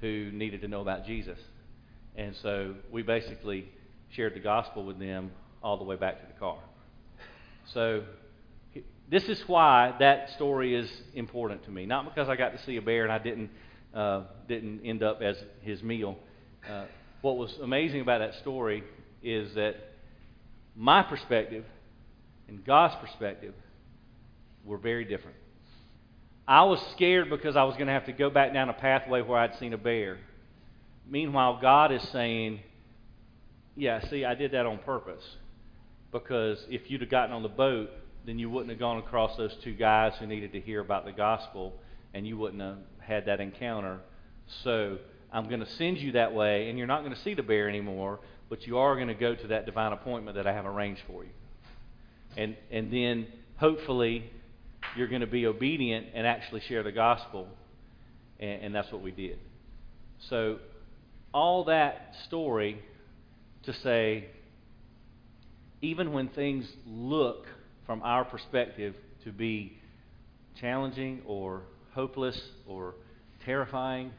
who 0.00 0.30
needed 0.32 0.60
to 0.60 0.68
know 0.68 0.82
about 0.82 1.06
Jesus. 1.06 1.38
And 2.18 2.34
so 2.42 2.74
we 2.90 3.02
basically 3.02 3.68
shared 4.10 4.34
the 4.34 4.40
gospel 4.40 4.84
with 4.84 4.98
them 4.98 5.30
all 5.62 5.78
the 5.78 5.84
way 5.84 5.94
back 5.94 6.20
to 6.20 6.26
the 6.26 6.38
car. 6.38 6.58
So 7.72 8.02
this 9.08 9.28
is 9.28 9.40
why 9.46 9.94
that 10.00 10.30
story 10.32 10.74
is 10.74 10.90
important 11.14 11.64
to 11.66 11.70
me. 11.70 11.86
Not 11.86 12.04
because 12.04 12.28
I 12.28 12.34
got 12.34 12.50
to 12.50 12.62
see 12.64 12.76
a 12.76 12.82
bear 12.82 13.04
and 13.04 13.12
I 13.12 13.18
didn't 13.18 13.50
uh, 13.94 14.24
didn't 14.48 14.80
end 14.84 15.04
up 15.04 15.22
as 15.22 15.36
his 15.62 15.80
meal. 15.82 16.18
Uh, 16.68 16.86
what 17.22 17.36
was 17.36 17.56
amazing 17.62 18.00
about 18.00 18.18
that 18.18 18.34
story 18.40 18.82
is 19.22 19.54
that 19.54 19.76
my 20.74 21.02
perspective 21.02 21.64
and 22.48 22.64
God's 22.64 22.96
perspective 22.96 23.54
were 24.64 24.76
very 24.76 25.04
different. 25.04 25.36
I 26.48 26.64
was 26.64 26.80
scared 26.92 27.30
because 27.30 27.54
I 27.54 27.62
was 27.62 27.74
going 27.74 27.86
to 27.86 27.92
have 27.92 28.06
to 28.06 28.12
go 28.12 28.28
back 28.28 28.52
down 28.52 28.68
a 28.70 28.74
pathway 28.74 29.22
where 29.22 29.38
I'd 29.38 29.56
seen 29.58 29.72
a 29.72 29.78
bear. 29.78 30.18
Meanwhile, 31.08 31.58
God 31.60 31.92
is 31.92 32.02
saying, 32.10 32.60
Yeah, 33.76 34.06
see, 34.08 34.24
I 34.24 34.34
did 34.34 34.52
that 34.52 34.66
on 34.66 34.78
purpose. 34.78 35.24
Because 36.10 36.64
if 36.68 36.90
you'd 36.90 37.02
have 37.02 37.10
gotten 37.10 37.34
on 37.34 37.42
the 37.42 37.48
boat, 37.48 37.90
then 38.24 38.38
you 38.38 38.50
wouldn't 38.50 38.70
have 38.70 38.78
gone 38.78 38.98
across 38.98 39.36
those 39.36 39.54
two 39.62 39.74
guys 39.74 40.12
who 40.18 40.26
needed 40.26 40.52
to 40.52 40.60
hear 40.60 40.80
about 40.80 41.04
the 41.04 41.12
gospel, 41.12 41.74
and 42.14 42.26
you 42.26 42.36
wouldn't 42.36 42.62
have 42.62 42.78
had 43.00 43.26
that 43.26 43.40
encounter. 43.40 44.00
So 44.64 44.98
I'm 45.32 45.48
going 45.48 45.60
to 45.60 45.70
send 45.72 45.98
you 45.98 46.12
that 46.12 46.34
way, 46.34 46.68
and 46.68 46.78
you're 46.78 46.86
not 46.86 47.02
going 47.04 47.14
to 47.14 47.20
see 47.22 47.34
the 47.34 47.42
bear 47.42 47.68
anymore, 47.68 48.20
but 48.48 48.66
you 48.66 48.78
are 48.78 48.94
going 48.96 49.08
to 49.08 49.14
go 49.14 49.34
to 49.34 49.46
that 49.48 49.66
divine 49.66 49.92
appointment 49.92 50.36
that 50.36 50.46
I 50.46 50.52
have 50.52 50.66
arranged 50.66 51.02
for 51.06 51.24
you. 51.24 51.30
And, 52.36 52.56
and 52.70 52.92
then 52.92 53.26
hopefully 53.56 54.30
you're 54.96 55.08
going 55.08 55.20
to 55.20 55.26
be 55.26 55.46
obedient 55.46 56.08
and 56.14 56.26
actually 56.26 56.60
share 56.60 56.82
the 56.82 56.92
gospel. 56.92 57.48
And, 58.40 58.62
and 58.62 58.74
that's 58.74 58.90
what 58.90 59.02
we 59.02 59.10
did. 59.10 59.38
So, 60.30 60.58
all 61.32 61.64
that 61.64 62.14
story 62.26 62.80
to 63.64 63.72
say, 63.72 64.26
even 65.80 66.12
when 66.12 66.28
things 66.28 66.66
look 66.86 67.46
from 67.86 68.02
our 68.02 68.24
perspective 68.24 68.94
to 69.24 69.32
be 69.32 69.78
challenging 70.60 71.22
or 71.26 71.62
hopeless 71.92 72.40
or 72.66 72.94
terrifying, 73.44 74.12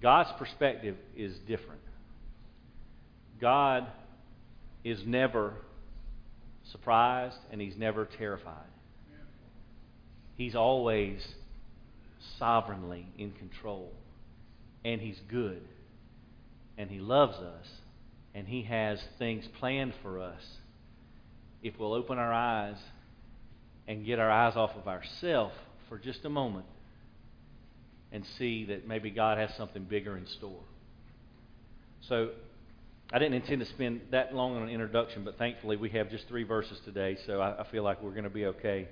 God's 0.00 0.30
perspective 0.38 0.96
is 1.16 1.36
different. 1.46 1.80
God 3.40 3.86
is 4.84 5.00
never 5.06 5.54
surprised 6.70 7.36
and 7.50 7.60
he's 7.60 7.76
never 7.76 8.08
terrified. 8.18 8.56
He's 10.36 10.54
always 10.54 11.20
sovereignly 12.38 13.06
in 13.18 13.32
control. 13.32 13.92
And 14.84 15.00
he's 15.00 15.20
good. 15.28 15.62
And 16.78 16.90
he 16.90 16.98
loves 16.98 17.36
us. 17.36 17.66
And 18.34 18.48
he 18.48 18.62
has 18.62 19.02
things 19.18 19.44
planned 19.58 19.94
for 20.02 20.20
us 20.20 20.42
if 21.62 21.78
we'll 21.78 21.92
open 21.92 22.18
our 22.18 22.32
eyes 22.32 22.76
and 23.86 24.06
get 24.06 24.18
our 24.18 24.30
eyes 24.30 24.56
off 24.56 24.70
of 24.76 24.88
ourselves 24.88 25.54
for 25.88 25.98
just 25.98 26.24
a 26.24 26.30
moment 26.30 26.66
and 28.10 28.24
see 28.38 28.64
that 28.66 28.86
maybe 28.86 29.10
God 29.10 29.38
has 29.38 29.54
something 29.56 29.84
bigger 29.84 30.16
in 30.16 30.26
store. 30.26 30.62
So, 32.08 32.30
I 33.14 33.18
didn't 33.18 33.34
intend 33.34 33.60
to 33.60 33.66
spend 33.66 34.00
that 34.10 34.34
long 34.34 34.56
on 34.56 34.62
an 34.62 34.68
introduction, 34.70 35.22
but 35.22 35.36
thankfully 35.36 35.76
we 35.76 35.90
have 35.90 36.10
just 36.10 36.26
three 36.28 36.44
verses 36.44 36.80
today, 36.86 37.18
so 37.26 37.40
I, 37.40 37.60
I 37.60 37.64
feel 37.70 37.82
like 37.82 38.02
we're 38.02 38.12
going 38.12 38.24
to 38.24 38.30
be 38.30 38.46
okay. 38.46 38.88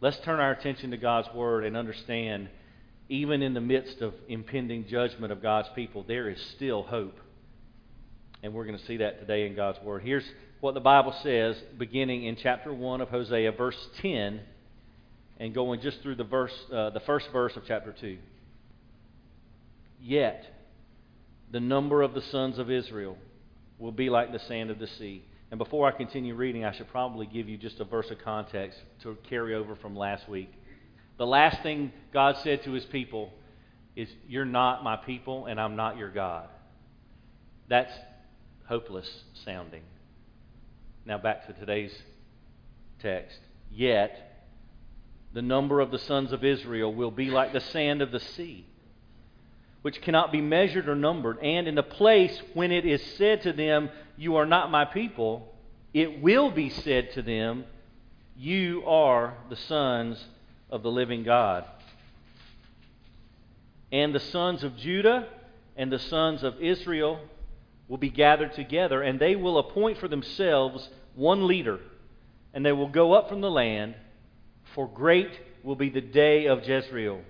Let's 0.00 0.18
turn 0.24 0.40
our 0.40 0.50
attention 0.50 0.90
to 0.90 0.96
God's 0.96 1.28
Word 1.32 1.64
and 1.64 1.76
understand, 1.76 2.48
even 3.08 3.42
in 3.42 3.54
the 3.54 3.60
midst 3.60 4.00
of 4.00 4.14
impending 4.28 4.86
judgment 4.88 5.32
of 5.32 5.42
God's 5.42 5.68
people, 5.74 6.04
there 6.06 6.28
is 6.28 6.40
still 6.56 6.82
hope. 6.82 7.18
And 8.42 8.52
we're 8.52 8.64
going 8.64 8.78
to 8.78 8.86
see 8.86 8.98
that 8.98 9.20
today 9.20 9.46
in 9.46 9.54
God's 9.54 9.80
Word. 9.82 10.02
Here's 10.02 10.24
what 10.60 10.74
the 10.74 10.80
Bible 10.80 11.14
says, 11.22 11.56
beginning 11.78 12.24
in 12.24 12.36
chapter 12.36 12.72
1 12.72 13.00
of 13.00 13.08
Hosea, 13.08 13.52
verse 13.52 13.76
10, 14.02 14.40
and 15.38 15.54
going 15.54 15.80
just 15.80 16.02
through 16.02 16.16
the, 16.16 16.24
verse, 16.24 16.52
uh, 16.72 16.90
the 16.90 17.00
first 17.00 17.28
verse 17.32 17.56
of 17.56 17.62
chapter 17.66 17.94
2. 18.00 18.18
Yet, 20.00 20.44
the 21.52 21.60
number 21.60 22.02
of 22.02 22.14
the 22.14 22.22
sons 22.22 22.58
of 22.58 22.70
Israel 22.70 23.16
will 23.78 23.92
be 23.92 24.10
like 24.10 24.32
the 24.32 24.38
sand 24.40 24.70
of 24.70 24.78
the 24.78 24.86
sea. 24.86 25.24
And 25.50 25.58
before 25.58 25.86
I 25.86 25.92
continue 25.92 26.34
reading, 26.34 26.64
I 26.64 26.72
should 26.76 26.88
probably 26.88 27.26
give 27.26 27.48
you 27.48 27.56
just 27.56 27.78
a 27.78 27.84
verse 27.84 28.10
of 28.10 28.18
context 28.18 28.78
to 29.02 29.16
carry 29.28 29.54
over 29.54 29.76
from 29.76 29.94
last 29.94 30.28
week. 30.28 30.52
The 31.18 31.26
last 31.26 31.62
thing 31.62 31.92
God 32.12 32.36
said 32.42 32.62
to 32.64 32.72
his 32.72 32.84
people 32.84 33.32
is, 33.94 34.08
You're 34.28 34.44
not 34.44 34.84
my 34.84 34.96
people, 34.96 35.46
and 35.46 35.60
I'm 35.60 35.76
not 35.76 35.96
your 35.96 36.10
God. 36.10 36.48
That's 37.68 37.92
hopeless 38.66 39.08
sounding. 39.44 39.82
Now 41.04 41.18
back 41.18 41.46
to 41.46 41.52
today's 41.52 41.96
text. 43.00 43.38
Yet, 43.70 44.44
the 45.32 45.42
number 45.42 45.80
of 45.80 45.90
the 45.90 45.98
sons 45.98 46.32
of 46.32 46.44
Israel 46.44 46.92
will 46.92 47.10
be 47.10 47.30
like 47.30 47.52
the 47.52 47.60
sand 47.60 48.02
of 48.02 48.10
the 48.10 48.20
sea 48.20 48.66
which 49.86 50.02
cannot 50.02 50.32
be 50.32 50.40
measured 50.40 50.88
or 50.88 50.96
numbered. 50.96 51.38
And 51.38 51.68
in 51.68 51.76
the 51.76 51.82
place 51.84 52.42
when 52.54 52.72
it 52.72 52.84
is 52.84 53.00
said 53.16 53.42
to 53.42 53.52
them, 53.52 53.88
You 54.16 54.34
are 54.34 54.44
not 54.44 54.68
my 54.68 54.84
people, 54.84 55.54
it 55.94 56.20
will 56.20 56.50
be 56.50 56.70
said 56.70 57.12
to 57.12 57.22
them, 57.22 57.66
You 58.36 58.82
are 58.84 59.34
the 59.48 59.54
sons 59.54 60.24
of 60.70 60.82
the 60.82 60.90
living 60.90 61.22
God. 61.22 61.64
And 63.92 64.14
the 64.14 64.20
sons 64.20 64.64
of 64.64 64.76
Judah 64.76 65.28
and 65.76 65.92
the 65.92 65.98
sons 65.98 66.42
of 66.42 66.60
Israel 66.60 67.20
will 67.88 67.98
be 67.98 68.10
gathered 68.10 68.52
together, 68.54 69.02
and 69.02 69.20
they 69.20 69.36
will 69.36 69.58
appoint 69.58 69.98
for 69.98 70.08
themselves 70.08 70.88
one 71.14 71.46
leader, 71.46 71.78
and 72.52 72.64
they 72.64 72.72
will 72.72 72.88
go 72.88 73.12
up 73.12 73.28
from 73.28 73.40
the 73.40 73.50
land, 73.50 73.94
for 74.74 74.88
great 74.88 75.30
will 75.62 75.76
be 75.76 75.88
the 75.88 76.00
day 76.00 76.46
of 76.46 76.66
Jezreel. 76.66 77.20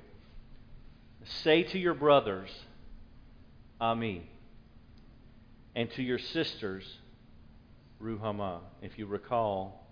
Say 1.43 1.65
to 1.65 1.79
your 1.79 1.95
brothers, 1.95 2.51
Ami, 3.81 4.29
and 5.75 5.91
to 5.93 6.03
your 6.03 6.19
sisters, 6.19 6.85
Ruhamah. 8.01 8.61
If 8.81 8.99
you 8.99 9.07
recall, 9.07 9.86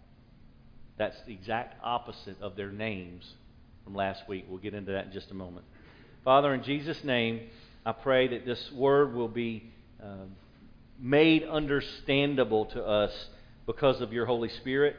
that's 0.97 1.17
the 1.27 1.33
exact 1.33 1.77
opposite 1.83 2.41
of 2.41 2.57
their 2.57 2.71
names 2.71 3.25
from 3.85 3.95
last 3.95 4.29
week. 4.29 4.47
We'll 4.49 4.59
get 4.59 4.75
into 4.75 4.93
that 4.93 5.07
in 5.07 5.13
just 5.13 5.31
a 5.31 5.35
moment. 5.35 5.67
Father, 6.25 6.55
in 6.55 6.63
Jesus' 6.63 7.03
name, 7.05 7.41
I 7.85 7.93
pray 7.93 8.29
that 8.29 8.47
this 8.47 8.73
word 8.73 9.15
will 9.15 9.29
be 9.29 9.71
uh, 10.03 10.27
made 10.99 11.45
understandable 11.45 12.67
to 12.67 12.83
us 12.83 13.13
because 13.67 14.01
of 14.01 14.13
your 14.13 14.27
Holy 14.27 14.49
Spirit. 14.49 14.97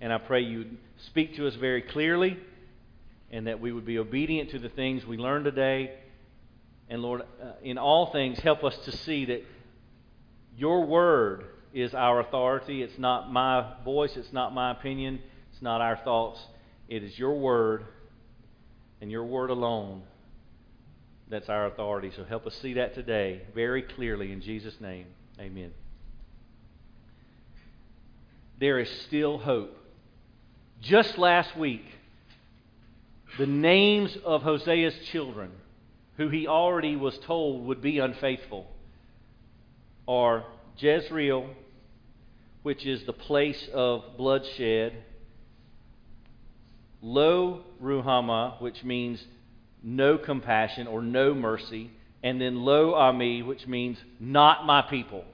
And 0.00 0.12
I 0.12 0.18
pray 0.18 0.42
you 0.42 0.66
speak 1.06 1.36
to 1.36 1.46
us 1.46 1.54
very 1.54 1.82
clearly 1.82 2.38
and 3.30 3.46
that 3.46 3.60
we 3.60 3.72
would 3.72 3.86
be 3.86 3.98
obedient 3.98 4.50
to 4.50 4.58
the 4.58 4.68
things 4.68 5.06
we 5.06 5.16
learned 5.16 5.44
today. 5.44 5.92
And 6.88 7.02
Lord, 7.02 7.22
uh, 7.22 7.52
in 7.62 7.78
all 7.78 8.10
things, 8.12 8.38
help 8.40 8.64
us 8.64 8.76
to 8.84 8.92
see 8.92 9.26
that 9.26 9.44
your 10.56 10.86
word 10.86 11.44
is 11.72 11.94
our 11.94 12.20
authority. 12.20 12.82
It's 12.82 12.98
not 12.98 13.32
my 13.32 13.74
voice, 13.84 14.16
it's 14.16 14.32
not 14.32 14.54
my 14.54 14.70
opinion, 14.70 15.20
it's 15.52 15.62
not 15.62 15.80
our 15.80 15.96
thoughts. 15.96 16.40
It 16.88 17.02
is 17.02 17.18
your 17.18 17.38
word 17.38 17.84
and 19.00 19.10
your 19.10 19.24
word 19.24 19.50
alone 19.50 20.02
that's 21.30 21.48
our 21.48 21.66
authority. 21.66 22.10
So 22.16 22.24
help 22.24 22.46
us 22.46 22.54
see 22.56 22.74
that 22.74 22.94
today 22.94 23.42
very 23.54 23.82
clearly 23.82 24.32
in 24.32 24.40
Jesus' 24.40 24.80
name. 24.80 25.06
Amen. 25.38 25.72
There 28.58 28.78
is 28.78 28.90
still 29.06 29.38
hope. 29.38 29.76
Just 30.80 31.18
last 31.18 31.56
week, 31.56 31.84
the 33.36 33.46
names 33.46 34.16
of 34.24 34.42
Hosea's 34.42 34.94
children, 35.08 35.50
who 36.16 36.28
he 36.28 36.46
already 36.46 36.96
was 36.96 37.16
told 37.18 37.66
would 37.66 37.80
be 37.80 37.98
unfaithful, 37.98 38.66
are 40.06 40.44
Jezreel, 40.78 41.50
which 42.62 42.86
is 42.86 43.04
the 43.04 43.12
place 43.12 43.68
of 43.72 44.16
bloodshed, 44.16 45.02
Lo 47.00 47.62
Ruhamah, 47.82 48.60
which 48.60 48.82
means 48.84 49.24
no 49.82 50.18
compassion 50.18 50.86
or 50.86 51.02
no 51.02 51.34
mercy, 51.34 51.90
and 52.22 52.40
then 52.40 52.64
Lo 52.64 52.94
Ami, 52.94 53.42
which 53.42 53.66
means 53.66 53.98
not 54.18 54.66
my 54.66 54.82
people. 54.82 55.24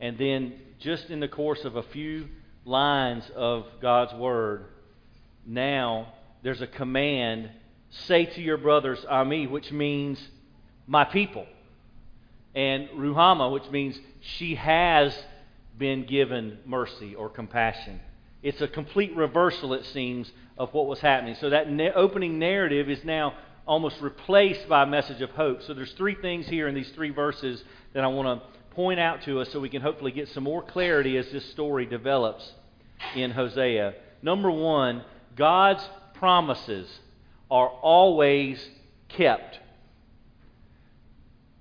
And 0.00 0.18
then, 0.18 0.54
just 0.78 1.10
in 1.10 1.20
the 1.20 1.28
course 1.28 1.64
of 1.64 1.76
a 1.76 1.82
few 1.82 2.28
lines 2.64 3.30
of 3.34 3.66
God's 3.80 4.12
Word, 4.14 4.66
now 5.46 6.12
there's 6.42 6.60
a 6.60 6.66
command 6.66 7.50
say 7.90 8.26
to 8.26 8.42
your 8.42 8.56
brothers, 8.56 9.04
Ami, 9.08 9.46
which 9.46 9.70
means 9.70 10.20
my 10.86 11.04
people. 11.04 11.46
And 12.56 12.88
Ruhamah, 12.88 13.52
which 13.52 13.70
means 13.70 13.96
she 14.20 14.56
has 14.56 15.16
been 15.78 16.06
given 16.06 16.58
mercy 16.64 17.14
or 17.14 17.28
compassion. 17.28 18.00
It's 18.42 18.60
a 18.62 18.66
complete 18.66 19.14
reversal, 19.14 19.74
it 19.74 19.84
seems, 19.86 20.32
of 20.56 20.72
what 20.72 20.86
was 20.86 21.00
happening. 21.00 21.36
So 21.38 21.50
that 21.50 21.70
na- 21.70 21.90
opening 21.94 22.38
narrative 22.38 22.88
is 22.88 23.04
now 23.04 23.34
almost 23.66 24.00
replaced 24.00 24.68
by 24.68 24.84
a 24.84 24.86
message 24.86 25.20
of 25.20 25.30
hope. 25.30 25.62
So 25.62 25.74
there's 25.74 25.92
three 25.92 26.14
things 26.14 26.46
here 26.48 26.66
in 26.66 26.74
these 26.74 26.90
three 26.90 27.10
verses 27.10 27.62
that 27.92 28.02
I 28.02 28.06
want 28.06 28.40
to 28.40 28.74
point 28.74 29.00
out 29.00 29.22
to 29.22 29.40
us 29.40 29.50
so 29.52 29.60
we 29.60 29.68
can 29.68 29.82
hopefully 29.82 30.12
get 30.12 30.28
some 30.28 30.44
more 30.44 30.62
clarity 30.62 31.16
as 31.18 31.30
this 31.30 31.44
story 31.50 31.84
develops 31.86 32.52
in 33.14 33.32
Hosea. 33.32 33.94
Number 34.22 34.50
one, 34.50 35.04
God's 35.34 35.86
promises 36.14 36.88
are 37.50 37.68
always 37.68 38.66
kept. 39.08 39.58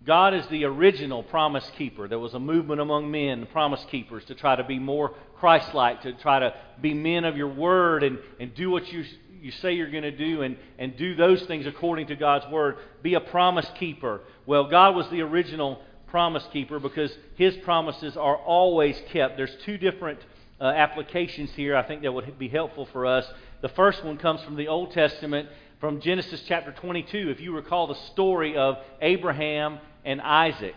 God 0.05 0.35
is 0.35 0.45
the 0.47 0.65
original 0.65 1.23
promise 1.23 1.69
keeper. 1.77 2.07
There 2.07 2.19
was 2.19 2.35
a 2.35 2.39
movement 2.39 2.79
among 2.79 3.09
men, 3.09 3.47
promise 3.47 3.83
keepers, 3.89 4.23
to 4.25 4.35
try 4.35 4.55
to 4.55 4.63
be 4.63 4.77
more 4.77 5.13
Christ 5.39 5.73
like, 5.73 6.03
to 6.03 6.13
try 6.13 6.39
to 6.39 6.53
be 6.79 6.93
men 6.93 7.25
of 7.25 7.35
your 7.35 7.47
word 7.47 8.03
and, 8.03 8.19
and 8.39 8.53
do 8.53 8.69
what 8.69 8.91
you, 8.91 9.03
you 9.41 9.51
say 9.51 9.73
you're 9.73 9.89
going 9.89 10.03
to 10.03 10.15
do 10.15 10.43
and, 10.43 10.57
and 10.77 10.95
do 10.95 11.15
those 11.15 11.41
things 11.43 11.65
according 11.65 12.07
to 12.07 12.15
God's 12.15 12.47
word. 12.51 12.77
Be 13.01 13.15
a 13.15 13.19
promise 13.19 13.67
keeper. 13.79 14.21
Well, 14.45 14.69
God 14.69 14.95
was 14.95 15.09
the 15.09 15.21
original 15.21 15.81
promise 16.07 16.45
keeper 16.53 16.79
because 16.79 17.11
his 17.35 17.55
promises 17.57 18.15
are 18.15 18.37
always 18.37 19.01
kept. 19.11 19.37
There's 19.37 19.55
two 19.65 19.79
different 19.79 20.19
uh, 20.61 20.65
applications 20.65 21.51
here 21.51 21.75
I 21.75 21.81
think 21.81 22.03
that 22.03 22.13
would 22.13 22.37
be 22.37 22.47
helpful 22.47 22.87
for 22.91 23.07
us. 23.07 23.25
The 23.61 23.69
first 23.69 24.03
one 24.03 24.17
comes 24.17 24.41
from 24.43 24.55
the 24.55 24.67
Old 24.67 24.91
Testament, 24.91 25.49
from 25.79 25.99
Genesis 25.99 26.43
chapter 26.47 26.71
22. 26.71 27.29
If 27.31 27.41
you 27.41 27.53
recall 27.53 27.87
the 27.87 27.95
story 28.13 28.55
of 28.55 28.77
Abraham 29.01 29.79
and 30.05 30.21
Isaac, 30.21 30.75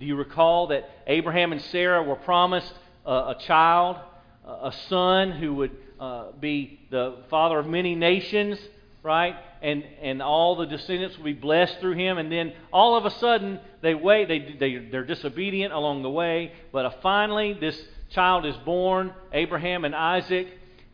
do 0.00 0.06
you 0.06 0.16
recall 0.16 0.68
that 0.68 0.90
Abraham 1.06 1.52
and 1.52 1.60
Sarah 1.60 2.02
were 2.02 2.16
promised 2.16 2.72
a 3.06 3.36
child, 3.46 3.98
a 4.44 4.72
son 4.88 5.32
who 5.32 5.54
would 5.54 5.76
uh, 6.00 6.32
be 6.40 6.80
the 6.90 7.18
father 7.28 7.58
of 7.58 7.66
many 7.66 7.94
nations? 7.94 8.58
right? 9.02 9.36
And 9.62 9.84
and 10.00 10.22
all 10.22 10.56
the 10.56 10.66
descendants 10.66 11.16
will 11.16 11.24
be 11.24 11.32
blessed 11.32 11.78
through 11.80 11.94
him. 11.94 12.18
And 12.18 12.30
then 12.30 12.52
all 12.72 12.96
of 12.96 13.04
a 13.04 13.10
sudden 13.10 13.60
they 13.82 13.94
wait, 13.94 14.28
they, 14.28 14.56
they 14.58 14.88
they're 14.90 15.04
disobedient 15.04 15.72
along 15.72 16.02
the 16.02 16.10
way. 16.10 16.52
But 16.72 16.86
uh, 16.86 16.90
finally, 17.02 17.54
this 17.54 17.80
child 18.10 18.46
is 18.46 18.56
born, 18.58 19.14
Abraham 19.32 19.84
and 19.84 19.94
Isaac, 19.94 20.48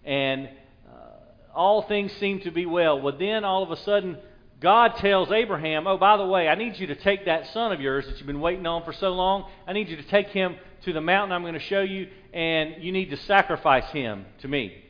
and 0.04 0.48
uh, 0.88 1.54
all 1.54 1.82
things 1.82 2.12
seem 2.14 2.40
to 2.40 2.50
be 2.50 2.66
well. 2.66 3.00
Well, 3.00 3.16
then 3.16 3.44
all 3.44 3.62
of 3.62 3.70
a 3.70 3.76
sudden. 3.76 4.18
God 4.60 4.96
tells 4.96 5.30
Abraham, 5.30 5.86
Oh, 5.86 5.98
by 5.98 6.16
the 6.16 6.26
way, 6.26 6.48
I 6.48 6.54
need 6.54 6.78
you 6.78 6.86
to 6.88 6.94
take 6.94 7.26
that 7.26 7.52
son 7.52 7.72
of 7.72 7.80
yours 7.80 8.06
that 8.06 8.16
you've 8.16 8.26
been 8.26 8.40
waiting 8.40 8.66
on 8.66 8.84
for 8.84 8.92
so 8.92 9.12
long. 9.12 9.50
I 9.66 9.72
need 9.72 9.88
you 9.88 9.96
to 9.96 10.02
take 10.04 10.28
him 10.28 10.56
to 10.82 10.92
the 10.92 11.00
mountain 11.00 11.32
I'm 11.32 11.42
going 11.42 11.54
to 11.54 11.60
show 11.60 11.82
you, 11.82 12.08
and 12.32 12.82
you 12.82 12.92
need 12.92 13.10
to 13.10 13.16
sacrifice 13.16 13.90
him 13.90 14.24
to 14.38 14.48
me. 14.48 14.82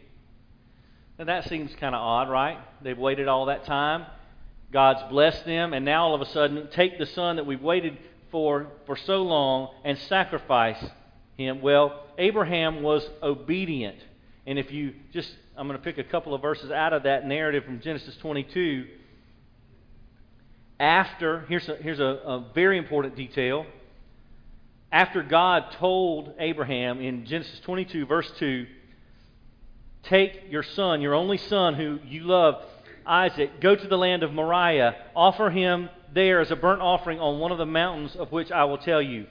Now 1.18 1.24
that 1.24 1.48
seems 1.48 1.74
kind 1.76 1.94
of 1.94 2.00
odd, 2.00 2.28
right? 2.28 2.58
They've 2.82 2.96
waited 2.96 3.26
all 3.26 3.46
that 3.46 3.64
time. 3.64 4.06
God's 4.72 5.02
blessed 5.10 5.44
them, 5.46 5.72
and 5.72 5.84
now 5.84 6.04
all 6.04 6.14
of 6.14 6.20
a 6.20 6.26
sudden, 6.26 6.68
take 6.70 6.98
the 6.98 7.06
son 7.06 7.36
that 7.36 7.46
we've 7.46 7.62
waited 7.62 7.98
for 8.30 8.66
for 8.84 8.96
so 8.96 9.22
long 9.22 9.70
and 9.84 9.96
sacrifice 9.98 10.84
him. 11.36 11.60
Well, 11.62 12.04
Abraham 12.18 12.82
was 12.82 13.08
obedient. 13.22 13.96
And 14.46 14.58
if 14.58 14.70
you 14.70 14.94
just, 15.12 15.30
I'm 15.56 15.66
going 15.66 15.78
to 15.78 15.84
pick 15.84 15.98
a 15.98 16.08
couple 16.08 16.34
of 16.34 16.42
verses 16.42 16.70
out 16.70 16.92
of 16.92 17.04
that 17.04 17.26
narrative 17.26 17.64
from 17.64 17.80
Genesis 17.80 18.16
22. 18.18 18.86
After, 20.78 21.40
here's 21.48 21.68
a, 21.68 21.76
here's 21.76 22.00
a, 22.00 22.04
a 22.04 22.44
very 22.54 22.78
important 22.78 23.16
detail. 23.16 23.66
After 24.92 25.22
God 25.22 25.72
told 25.72 26.34
Abraham 26.38 27.00
in 27.00 27.24
Genesis 27.24 27.60
22, 27.60 28.06
verse 28.06 28.30
2, 28.38 28.66
Take 30.04 30.44
your 30.50 30.62
son, 30.62 31.00
your 31.00 31.14
only 31.14 31.38
son 31.38 31.74
who 31.74 31.98
you 32.06 32.24
love, 32.24 32.62
Isaac, 33.04 33.60
go 33.60 33.74
to 33.74 33.88
the 33.88 33.98
land 33.98 34.22
of 34.22 34.32
Moriah, 34.32 34.96
offer 35.14 35.50
him 35.50 35.88
there 36.12 36.40
as 36.40 36.50
a 36.50 36.56
burnt 36.56 36.80
offering 36.80 37.18
on 37.20 37.40
one 37.40 37.52
of 37.52 37.58
the 37.58 37.66
mountains 37.66 38.14
of 38.14 38.30
which 38.30 38.52
I 38.52 38.64
will 38.64 38.78
tell 38.78 39.02
you. 39.02 39.26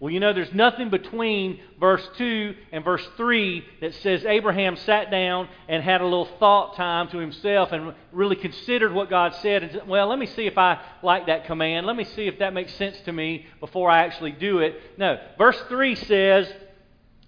Well, 0.00 0.10
you 0.10 0.18
know, 0.18 0.32
there's 0.32 0.54
nothing 0.54 0.88
between 0.88 1.60
verse 1.78 2.08
2 2.16 2.54
and 2.72 2.82
verse 2.82 3.06
3 3.18 3.62
that 3.82 3.94
says 3.96 4.24
Abraham 4.24 4.76
sat 4.76 5.10
down 5.10 5.46
and 5.68 5.82
had 5.82 6.00
a 6.00 6.04
little 6.04 6.28
thought 6.38 6.74
time 6.74 7.08
to 7.08 7.18
himself 7.18 7.70
and 7.70 7.94
really 8.10 8.36
considered 8.36 8.94
what 8.94 9.10
God 9.10 9.34
said. 9.36 9.62
And, 9.62 9.86
well, 9.86 10.08
let 10.08 10.18
me 10.18 10.24
see 10.24 10.46
if 10.46 10.56
I 10.56 10.80
like 11.02 11.26
that 11.26 11.44
command. 11.44 11.86
Let 11.86 11.96
me 11.96 12.04
see 12.04 12.26
if 12.26 12.38
that 12.38 12.54
makes 12.54 12.72
sense 12.74 12.98
to 13.02 13.12
me 13.12 13.44
before 13.60 13.90
I 13.90 14.04
actually 14.04 14.32
do 14.32 14.60
it. 14.60 14.80
No. 14.96 15.20
Verse 15.36 15.60
3 15.68 15.94
says 15.94 16.50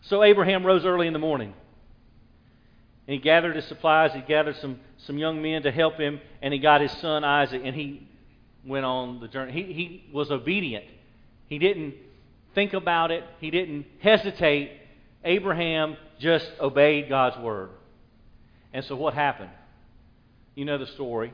So 0.00 0.22
Abraham 0.22 0.64
rose 0.64 0.86
early 0.86 1.06
in 1.06 1.12
the 1.12 1.18
morning 1.18 1.52
and 3.06 3.14
he 3.14 3.20
gathered 3.20 3.56
his 3.56 3.66
supplies. 3.66 4.12
He 4.14 4.20
gathered 4.20 4.56
some, 4.56 4.80
some 4.98 5.18
young 5.18 5.42
men 5.42 5.62
to 5.64 5.70
help 5.70 5.98
him, 5.98 6.20
and 6.40 6.54
he 6.54 6.60
got 6.60 6.80
his 6.80 6.92
son 6.92 7.24
Isaac, 7.24 7.60
and 7.64 7.74
he 7.74 8.08
went 8.64 8.84
on 8.84 9.20
the 9.20 9.28
journey. 9.28 9.52
He, 9.52 9.72
he 9.72 10.04
was 10.12 10.30
obedient. 10.30 10.84
He 11.48 11.58
didn't 11.58 11.94
think 12.54 12.72
about 12.72 13.10
it, 13.10 13.24
he 13.40 13.50
didn't 13.50 13.86
hesitate. 14.00 14.72
Abraham 15.24 15.96
just 16.18 16.50
obeyed 16.60 17.08
God's 17.08 17.38
word. 17.38 17.70
And 18.72 18.84
so 18.84 18.96
what 18.96 19.14
happened? 19.14 19.50
You 20.54 20.64
know 20.64 20.78
the 20.78 20.86
story. 20.86 21.32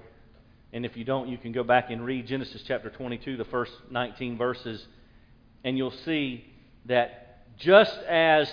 And 0.73 0.85
if 0.85 0.97
you 0.97 1.05
don't, 1.05 1.29
you 1.29 1.39
can 1.39 1.53
go 1.53 1.63
back 1.63 1.91
and 1.91 2.05
read 2.05 2.27
Genesis 2.27 2.63
chapter 2.67 2.91
22, 2.91 3.37
the 3.37 3.45
first 3.45 3.73
19 3.91 4.37
verses, 4.37 4.87
and 5.65 5.79
you'll 5.79 5.91
see 5.91 6.45
that 6.87 7.57
just 7.59 7.97
as 8.09 8.53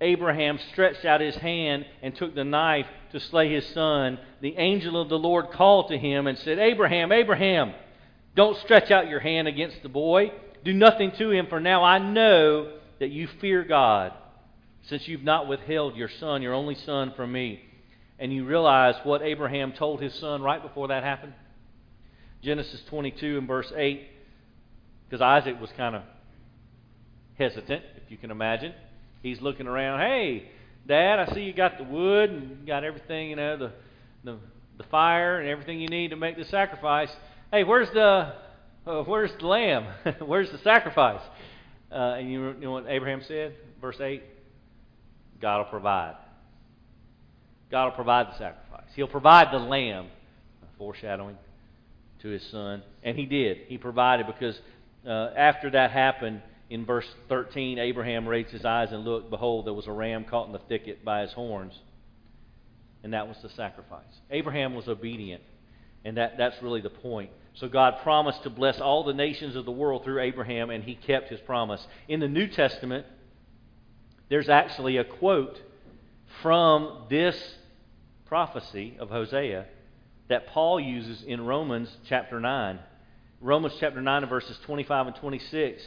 Abraham 0.00 0.58
stretched 0.72 1.04
out 1.04 1.20
his 1.20 1.36
hand 1.36 1.86
and 2.02 2.14
took 2.14 2.34
the 2.34 2.44
knife 2.44 2.86
to 3.12 3.20
slay 3.20 3.52
his 3.52 3.66
son, 3.68 4.18
the 4.40 4.56
angel 4.56 5.00
of 5.00 5.08
the 5.08 5.18
Lord 5.18 5.50
called 5.50 5.88
to 5.88 5.98
him 5.98 6.26
and 6.26 6.38
said, 6.38 6.58
Abraham, 6.58 7.12
Abraham, 7.12 7.72
don't 8.34 8.58
stretch 8.58 8.90
out 8.90 9.08
your 9.08 9.20
hand 9.20 9.48
against 9.48 9.82
the 9.82 9.88
boy. 9.88 10.32
Do 10.66 10.72
nothing 10.72 11.12
to 11.12 11.30
him, 11.30 11.46
for 11.46 11.60
now 11.60 11.84
I 11.84 11.98
know 11.98 12.72
that 12.98 13.10
you 13.10 13.28
fear 13.40 13.62
God, 13.62 14.12
since 14.82 15.06
you've 15.06 15.22
not 15.22 15.46
withheld 15.46 15.94
your 15.94 16.08
son, 16.08 16.42
your 16.42 16.54
only 16.54 16.74
son, 16.74 17.12
from 17.14 17.30
me. 17.30 17.62
And 18.18 18.32
you 18.32 18.44
realize 18.44 18.96
what 19.04 19.22
Abraham 19.22 19.72
told 19.72 20.02
his 20.02 20.12
son 20.14 20.42
right 20.42 20.60
before 20.60 20.88
that 20.88 21.04
happened? 21.04 21.34
Genesis 22.42 22.82
22 22.88 23.38
and 23.38 23.46
verse 23.46 23.72
8, 23.76 24.08
because 25.08 25.20
Isaac 25.20 25.60
was 25.60 25.70
kind 25.76 25.94
of 25.94 26.02
hesitant, 27.38 27.84
if 27.96 28.10
you 28.10 28.16
can 28.16 28.32
imagine 28.32 28.74
he's 29.22 29.40
looking 29.40 29.68
around. 29.68 30.00
Hey, 30.00 30.50
Dad, 30.88 31.20
I 31.20 31.32
see 31.32 31.42
you 31.42 31.52
got 31.52 31.78
the 31.78 31.84
wood 31.84 32.30
and 32.30 32.50
you 32.60 32.66
got 32.66 32.82
everything, 32.82 33.30
you 33.30 33.36
know, 33.36 33.56
the 33.56 33.72
the 34.24 34.38
the 34.78 34.84
fire 34.84 35.38
and 35.38 35.48
everything 35.48 35.80
you 35.80 35.88
need 35.88 36.10
to 36.10 36.16
make 36.16 36.36
the 36.36 36.44
sacrifice. 36.44 37.10
Hey, 37.52 37.62
where's 37.62 37.90
the 37.90 38.34
uh, 38.86 39.02
where's 39.02 39.30
the 39.38 39.46
lamb? 39.46 39.86
where's 40.24 40.50
the 40.50 40.58
sacrifice? 40.58 41.22
Uh, 41.90 42.16
and 42.18 42.30
you 42.30 42.54
know 42.54 42.72
what 42.72 42.86
Abraham 42.88 43.22
said, 43.26 43.54
verse 43.80 43.96
eight. 44.00 44.22
God 45.40 45.58
will 45.58 45.64
provide. 45.66 46.16
God 47.70 47.86
will 47.86 47.92
provide 47.92 48.28
the 48.28 48.38
sacrifice. 48.38 48.86
He'll 48.94 49.08
provide 49.08 49.52
the 49.52 49.58
lamb, 49.58 50.06
foreshadowing 50.78 51.36
to 52.22 52.28
his 52.28 52.42
son, 52.50 52.82
and 53.02 53.18
he 53.18 53.26
did. 53.26 53.58
He 53.66 53.76
provided 53.76 54.26
because 54.26 54.58
uh, 55.06 55.30
after 55.36 55.70
that 55.70 55.90
happened 55.90 56.42
in 56.70 56.84
verse 56.84 57.06
13, 57.28 57.78
Abraham 57.78 58.26
raised 58.26 58.50
his 58.50 58.64
eyes 58.64 58.88
and 58.92 59.04
looked. 59.04 59.30
Behold, 59.30 59.66
there 59.66 59.74
was 59.74 59.86
a 59.86 59.92
ram 59.92 60.24
caught 60.24 60.46
in 60.46 60.52
the 60.52 60.58
thicket 60.58 61.04
by 61.04 61.22
his 61.22 61.32
horns. 61.32 61.74
And 63.04 63.12
that 63.12 63.28
was 63.28 63.36
the 63.42 63.50
sacrifice. 63.50 64.02
Abraham 64.30 64.74
was 64.74 64.88
obedient. 64.88 65.42
And 66.04 66.16
that, 66.16 66.36
that's 66.38 66.56
really 66.62 66.80
the 66.80 66.90
point. 66.90 67.30
So 67.56 67.68
God 67.68 67.96
promised 68.02 68.42
to 68.44 68.50
bless 68.50 68.80
all 68.80 69.04
the 69.04 69.14
nations 69.14 69.56
of 69.56 69.64
the 69.64 69.72
world 69.72 70.04
through 70.04 70.20
Abraham, 70.20 70.70
and 70.70 70.84
he 70.84 70.94
kept 70.94 71.30
his 71.30 71.40
promise. 71.40 71.84
In 72.08 72.20
the 72.20 72.28
New 72.28 72.46
Testament, 72.46 73.06
there's 74.28 74.48
actually 74.48 74.96
a 74.96 75.04
quote 75.04 75.60
from 76.42 77.06
this 77.08 77.36
prophecy 78.26 78.96
of 78.98 79.10
Hosea 79.10 79.66
that 80.28 80.48
Paul 80.48 80.80
uses 80.80 81.22
in 81.22 81.44
Romans 81.44 81.88
chapter 82.08 82.40
9. 82.40 82.78
Romans 83.40 83.74
chapter 83.78 84.00
9 84.00 84.26
verses 84.26 84.58
25 84.64 85.08
and 85.08 85.16
26 85.16 85.82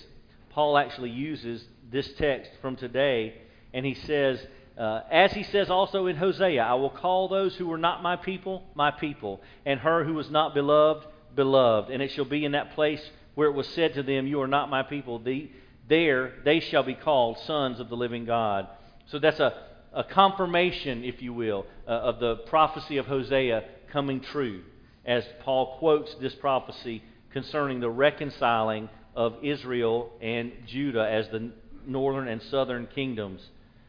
Paul 0.50 0.78
actually 0.78 1.12
uses 1.12 1.64
this 1.92 2.12
text 2.14 2.52
from 2.62 2.76
today, 2.76 3.36
and 3.74 3.86
he 3.86 3.94
says, 3.94 4.46
uh, 4.78 5.02
as 5.12 5.32
he 5.34 5.44
says 5.44 5.70
also 5.70 6.08
in 6.08 6.16
Hosea, 6.16 6.62
I 6.62 6.74
will 6.74 6.90
call 6.90 7.28
those 7.28 7.56
who 7.56 7.68
were 7.68 7.78
not 7.78 8.02
my 8.02 8.16
people, 8.16 8.64
my 8.76 8.92
people, 8.92 9.42
and 9.66 9.80
her 9.80 10.04
who 10.04 10.14
was 10.14 10.30
not 10.30 10.54
beloved, 10.54 11.06
beloved. 11.36 11.92
And 11.92 12.02
it 12.02 12.12
shall 12.12 12.26
be 12.26 12.46
in 12.46 12.54
that 12.54 12.76
place 12.76 13.02
where 13.36 13.48
it 13.48 13.54
was 13.54 13.68
said 13.70 13.94
to 13.96 14.04
them, 14.04 14.28
You 14.28 14.42
are 14.42 14.48
not 14.48 14.70
my 14.70 14.84
people. 14.84 15.20
The, 15.20 15.50
there 15.88 16.34
they 16.46 16.60
shall 16.60 16.84
be 16.84 16.94
called 16.94 17.38
sons 17.40 17.80
of 17.80 17.90
the 17.90 17.96
living 17.96 18.26
God. 18.26 18.68
So 19.08 19.20
that's 19.20 19.40
a, 19.40 19.54
a 19.94 20.04
confirmation, 20.04 21.04
if 21.04 21.22
you 21.22 21.34
will, 21.34 21.66
uh, 21.88 21.92
of 21.92 22.20
the 22.20 22.36
prophecy 22.48 22.98
of 22.98 23.08
Hosea 23.08 23.64
coming 23.92 24.22
true 24.22 24.62
as 25.06 25.24
Paul 25.42 25.78
quotes 25.80 26.14
this 26.16 26.36
prophecy 26.36 27.02
concerning 27.32 27.80
the 27.80 27.90
reconciling 27.90 28.90
of 29.16 29.36
Israel 29.44 30.12
and 30.22 30.52
Judah 30.68 31.10
as 31.10 31.28
the 31.30 31.52
northern 31.86 32.28
and 32.28 32.42
southern 32.44 32.88
kingdoms. 32.88 33.42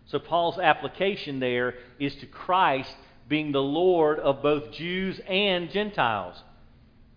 So 0.07 0.19
Paul's 0.19 0.59
application 0.59 1.41
there 1.41 1.75
is 1.99 2.15
to 2.17 2.27
Christ 2.27 2.95
being 3.29 3.53
the 3.53 3.63
Lord 3.63 4.19
of 4.19 4.43
both 4.43 4.73
Jews 4.73 5.21
and 5.29 5.71
Gentiles. 5.71 6.43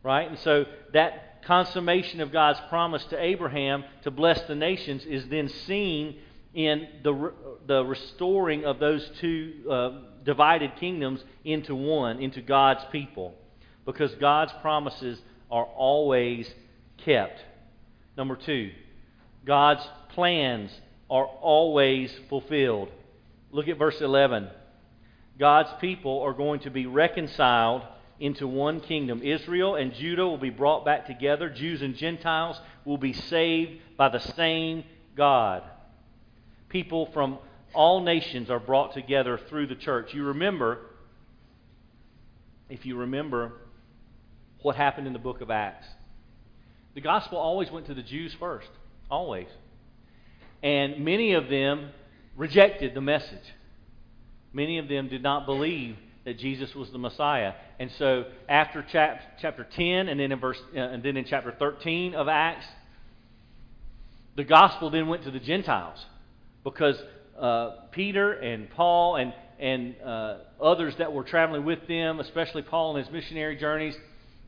Right? 0.03 0.29
And 0.29 0.37
so 0.39 0.65
that 0.91 1.43
consummation 1.45 2.21
of 2.21 2.31
God's 2.31 2.59
promise 2.69 3.03
to 3.05 3.21
Abraham 3.21 3.83
to 4.03 4.11
bless 4.11 4.41
the 4.43 4.55
nations 4.55 5.05
is 5.05 5.27
then 5.27 5.49
seen 5.49 6.17
in 6.53 6.87
the, 7.03 7.33
the 7.65 7.83
restoring 7.83 8.65
of 8.65 8.79
those 8.79 9.09
two 9.19 9.53
uh, 9.69 9.91
divided 10.23 10.75
kingdoms 10.79 11.23
into 11.43 11.73
one, 11.75 12.19
into 12.19 12.41
God's 12.41 12.83
people. 12.91 13.33
Because 13.85 14.13
God's 14.15 14.53
promises 14.61 15.19
are 15.51 15.65
always 15.65 16.49
kept. 16.97 17.39
Number 18.15 18.35
two, 18.35 18.71
God's 19.45 19.85
plans 20.09 20.71
are 21.09 21.25
always 21.25 22.13
fulfilled. 22.29 22.89
Look 23.51 23.67
at 23.67 23.77
verse 23.77 23.99
11. 23.99 24.49
God's 25.37 25.69
people 25.81 26.21
are 26.21 26.33
going 26.33 26.61
to 26.61 26.69
be 26.69 26.85
reconciled 26.85 27.81
into 28.23 28.47
one 28.47 28.79
kingdom. 28.79 29.21
Israel 29.21 29.75
and 29.75 29.93
Judah 29.93 30.25
will 30.25 30.37
be 30.37 30.49
brought 30.49 30.85
back 30.85 31.07
together. 31.07 31.49
Jews 31.49 31.81
and 31.81 31.93
Gentiles 31.93 32.57
will 32.85 32.97
be 32.97 33.11
saved 33.11 33.81
by 33.97 34.07
the 34.07 34.19
same 34.19 34.85
God. 35.13 35.61
People 36.69 37.09
from 37.11 37.37
all 37.73 37.99
nations 37.99 38.49
are 38.49 38.61
brought 38.61 38.93
together 38.93 39.37
through 39.49 39.67
the 39.67 39.75
church. 39.75 40.13
You 40.13 40.23
remember, 40.23 40.79
if 42.69 42.85
you 42.85 42.95
remember, 42.95 43.51
what 44.61 44.77
happened 44.77 45.05
in 45.05 45.11
the 45.11 45.19
book 45.19 45.41
of 45.41 45.51
Acts. 45.51 45.85
The 46.95 47.01
gospel 47.01 47.37
always 47.37 47.69
went 47.71 47.87
to 47.87 47.93
the 47.93 48.03
Jews 48.03 48.33
first. 48.39 48.69
Always. 49.11 49.47
And 50.63 51.03
many 51.03 51.33
of 51.33 51.49
them 51.49 51.89
rejected 52.37 52.93
the 52.93 53.01
message. 53.01 53.53
Many 54.53 54.77
of 54.77 54.87
them 54.87 55.09
did 55.09 55.21
not 55.21 55.45
believe 55.45 55.97
that 56.25 56.37
Jesus 56.37 56.73
was 56.73 56.89
the 56.91 56.97
Messiah. 56.97 57.53
And 57.79 57.91
so 57.97 58.25
after 58.47 58.81
chap- 58.83 59.39
chapter 59.41 59.67
10 59.75 60.07
and 60.07 60.19
then 60.19 60.31
in 60.31 60.39
verse 60.39 60.59
uh, 60.75 60.79
and 60.79 61.03
then 61.03 61.17
in 61.17 61.25
chapter 61.25 61.53
13 61.57 62.15
of 62.15 62.27
Acts, 62.27 62.65
the 64.35 64.43
gospel 64.43 64.89
then 64.89 65.07
went 65.07 65.23
to 65.23 65.31
the 65.31 65.39
Gentiles 65.39 66.03
because 66.63 66.95
uh, 67.39 67.71
Peter 67.91 68.31
and 68.31 68.69
Paul 68.69 69.17
and 69.17 69.33
and 69.59 69.95
uh, 70.03 70.37
others 70.61 70.93
that 70.97 71.13
were 71.13 71.23
traveling 71.23 71.63
with 71.63 71.87
them, 71.87 72.19
especially 72.19 72.63
Paul 72.63 72.97
and 72.97 73.05
his 73.05 73.13
missionary 73.13 73.55
journeys, 73.55 73.95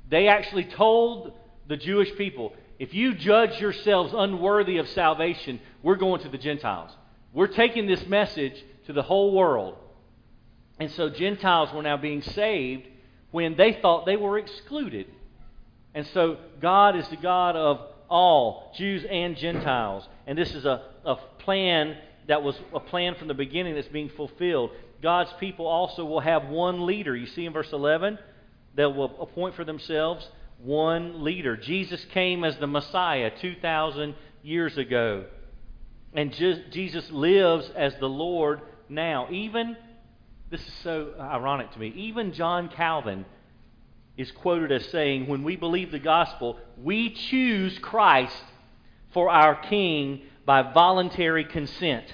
they 0.09 0.27
actually 0.27 0.65
told 0.65 1.33
the 1.67 1.77
Jewish 1.77 2.09
people, 2.17 2.53
if 2.79 2.93
you 2.93 3.13
judge 3.13 3.59
yourselves 3.61 4.13
unworthy 4.15 4.77
of 4.77 4.87
salvation, 4.89 5.61
we're 5.81 5.95
going 5.95 6.21
to 6.23 6.29
the 6.29 6.37
Gentiles. 6.37 6.91
We're 7.33 7.47
taking 7.47 7.87
this 7.87 8.05
message 8.07 8.53
to 8.87 8.93
the 8.93 9.01
whole 9.01 9.33
world. 9.33 9.77
And 10.79 10.91
so 10.91 11.09
Gentiles 11.09 11.73
were 11.73 11.81
now 11.81 11.97
being 11.97 12.21
saved 12.21 12.87
when 13.31 13.55
they 13.55 13.73
thought 13.73 14.05
they 14.05 14.17
were 14.17 14.37
excluded. 14.37 15.07
And 15.93 16.05
so 16.07 16.37
God 16.61 16.95
is 16.95 17.07
the 17.07 17.15
God 17.15 17.55
of 17.55 17.79
all, 18.09 18.73
Jews 18.75 19.05
and 19.09 19.37
Gentiles. 19.37 20.07
And 20.27 20.37
this 20.37 20.53
is 20.53 20.65
a, 20.65 20.81
a 21.05 21.15
plan 21.39 21.97
that 22.27 22.43
was 22.43 22.59
a 22.73 22.79
plan 22.79 23.15
from 23.15 23.27
the 23.27 23.33
beginning 23.33 23.75
that's 23.75 23.87
being 23.87 24.09
fulfilled. 24.09 24.71
God's 25.01 25.31
people 25.39 25.67
also 25.67 26.03
will 26.03 26.19
have 26.19 26.49
one 26.49 26.85
leader. 26.85 27.15
You 27.15 27.27
see 27.27 27.45
in 27.45 27.53
verse 27.53 27.71
11, 27.71 28.17
they 28.75 28.85
will 28.85 29.21
appoint 29.21 29.55
for 29.55 29.63
themselves 29.63 30.27
one 30.59 31.23
leader. 31.23 31.55
Jesus 31.55 32.03
came 32.05 32.43
as 32.43 32.57
the 32.57 32.67
Messiah 32.67 33.31
2,000 33.39 34.15
years 34.43 34.77
ago. 34.77 35.25
And 36.13 36.33
Jesus 36.71 37.11
lives 37.11 37.69
as 37.75 37.95
the 37.99 38.09
Lord 38.09 38.61
now. 38.87 39.27
Even, 39.29 39.75
this 40.49 40.61
is 40.61 40.73
so 40.83 41.13
ironic 41.19 41.71
to 41.71 41.79
me, 41.79 41.89
even 41.95 42.33
John 42.33 42.69
Calvin 42.69 43.25
is 44.17 44.31
quoted 44.31 44.71
as 44.71 44.85
saying, 44.89 45.27
When 45.27 45.43
we 45.43 45.55
believe 45.55 45.91
the 45.91 45.99
gospel, 45.99 46.59
we 46.77 47.09
choose 47.09 47.77
Christ 47.79 48.43
for 49.13 49.29
our 49.29 49.55
King 49.55 50.21
by 50.45 50.61
voluntary 50.61 51.45
consent. 51.45 52.05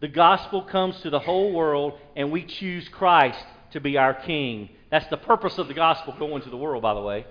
The 0.00 0.08
gospel 0.08 0.62
comes 0.62 1.00
to 1.00 1.10
the 1.10 1.18
whole 1.18 1.52
world, 1.52 1.98
and 2.14 2.30
we 2.30 2.44
choose 2.44 2.88
Christ 2.88 3.44
to 3.72 3.80
be 3.80 3.96
our 3.96 4.14
King. 4.14 4.68
That's 4.90 5.08
the 5.08 5.16
purpose 5.16 5.58
of 5.58 5.68
the 5.68 5.74
gospel 5.74 6.14
going 6.18 6.42
to 6.42 6.50
the 6.50 6.56
world, 6.56 6.82
by 6.82 6.94
the 6.94 7.00
way, 7.00 7.26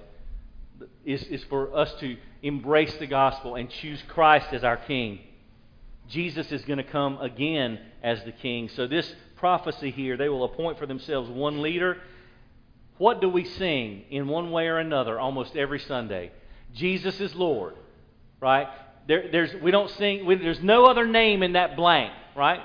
is, 1.05 1.23
is 1.23 1.43
for 1.45 1.75
us 1.75 1.93
to 1.99 2.17
embrace 2.41 2.95
the 2.97 3.07
gospel 3.07 3.55
and 3.55 3.69
choose 3.69 4.01
Christ 4.09 4.47
as 4.51 4.63
our 4.63 4.77
King. 4.77 5.19
Jesus 6.09 6.51
is 6.51 6.63
going 6.65 6.77
to 6.77 6.83
come 6.83 7.19
again 7.19 7.79
as 8.03 8.23
the 8.23 8.31
King. 8.31 8.69
So, 8.69 8.87
this 8.87 9.13
prophecy 9.38 9.91
here, 9.91 10.17
they 10.17 10.30
will 10.30 10.43
appoint 10.43 10.78
for 10.78 10.86
themselves 10.86 11.30
one 11.30 11.62
leader. 11.62 11.97
What 12.97 13.21
do 13.21 13.30
we 13.30 13.45
sing 13.45 14.04
in 14.10 14.28
one 14.28 14.52
way 14.52 14.67
or 14.67 14.78
another 14.80 15.19
almost 15.19 15.56
every 15.56 15.80
Sunday? 15.80 16.32
Jesus 16.73 17.19
is 17.19 17.34
Lord, 17.36 17.76
right? 18.41 18.67
There, 19.08 19.30
there's, 19.32 19.62
we 19.62 19.71
don't 19.71 19.89
sing, 19.91 20.26
we, 20.26 20.36
there's 20.36 20.62
no 20.62 20.86
other 20.86 21.08
name 21.08 21.43
in 21.43 21.54
that 21.54 21.76
blank, 21.76 22.12
right? 22.36 22.62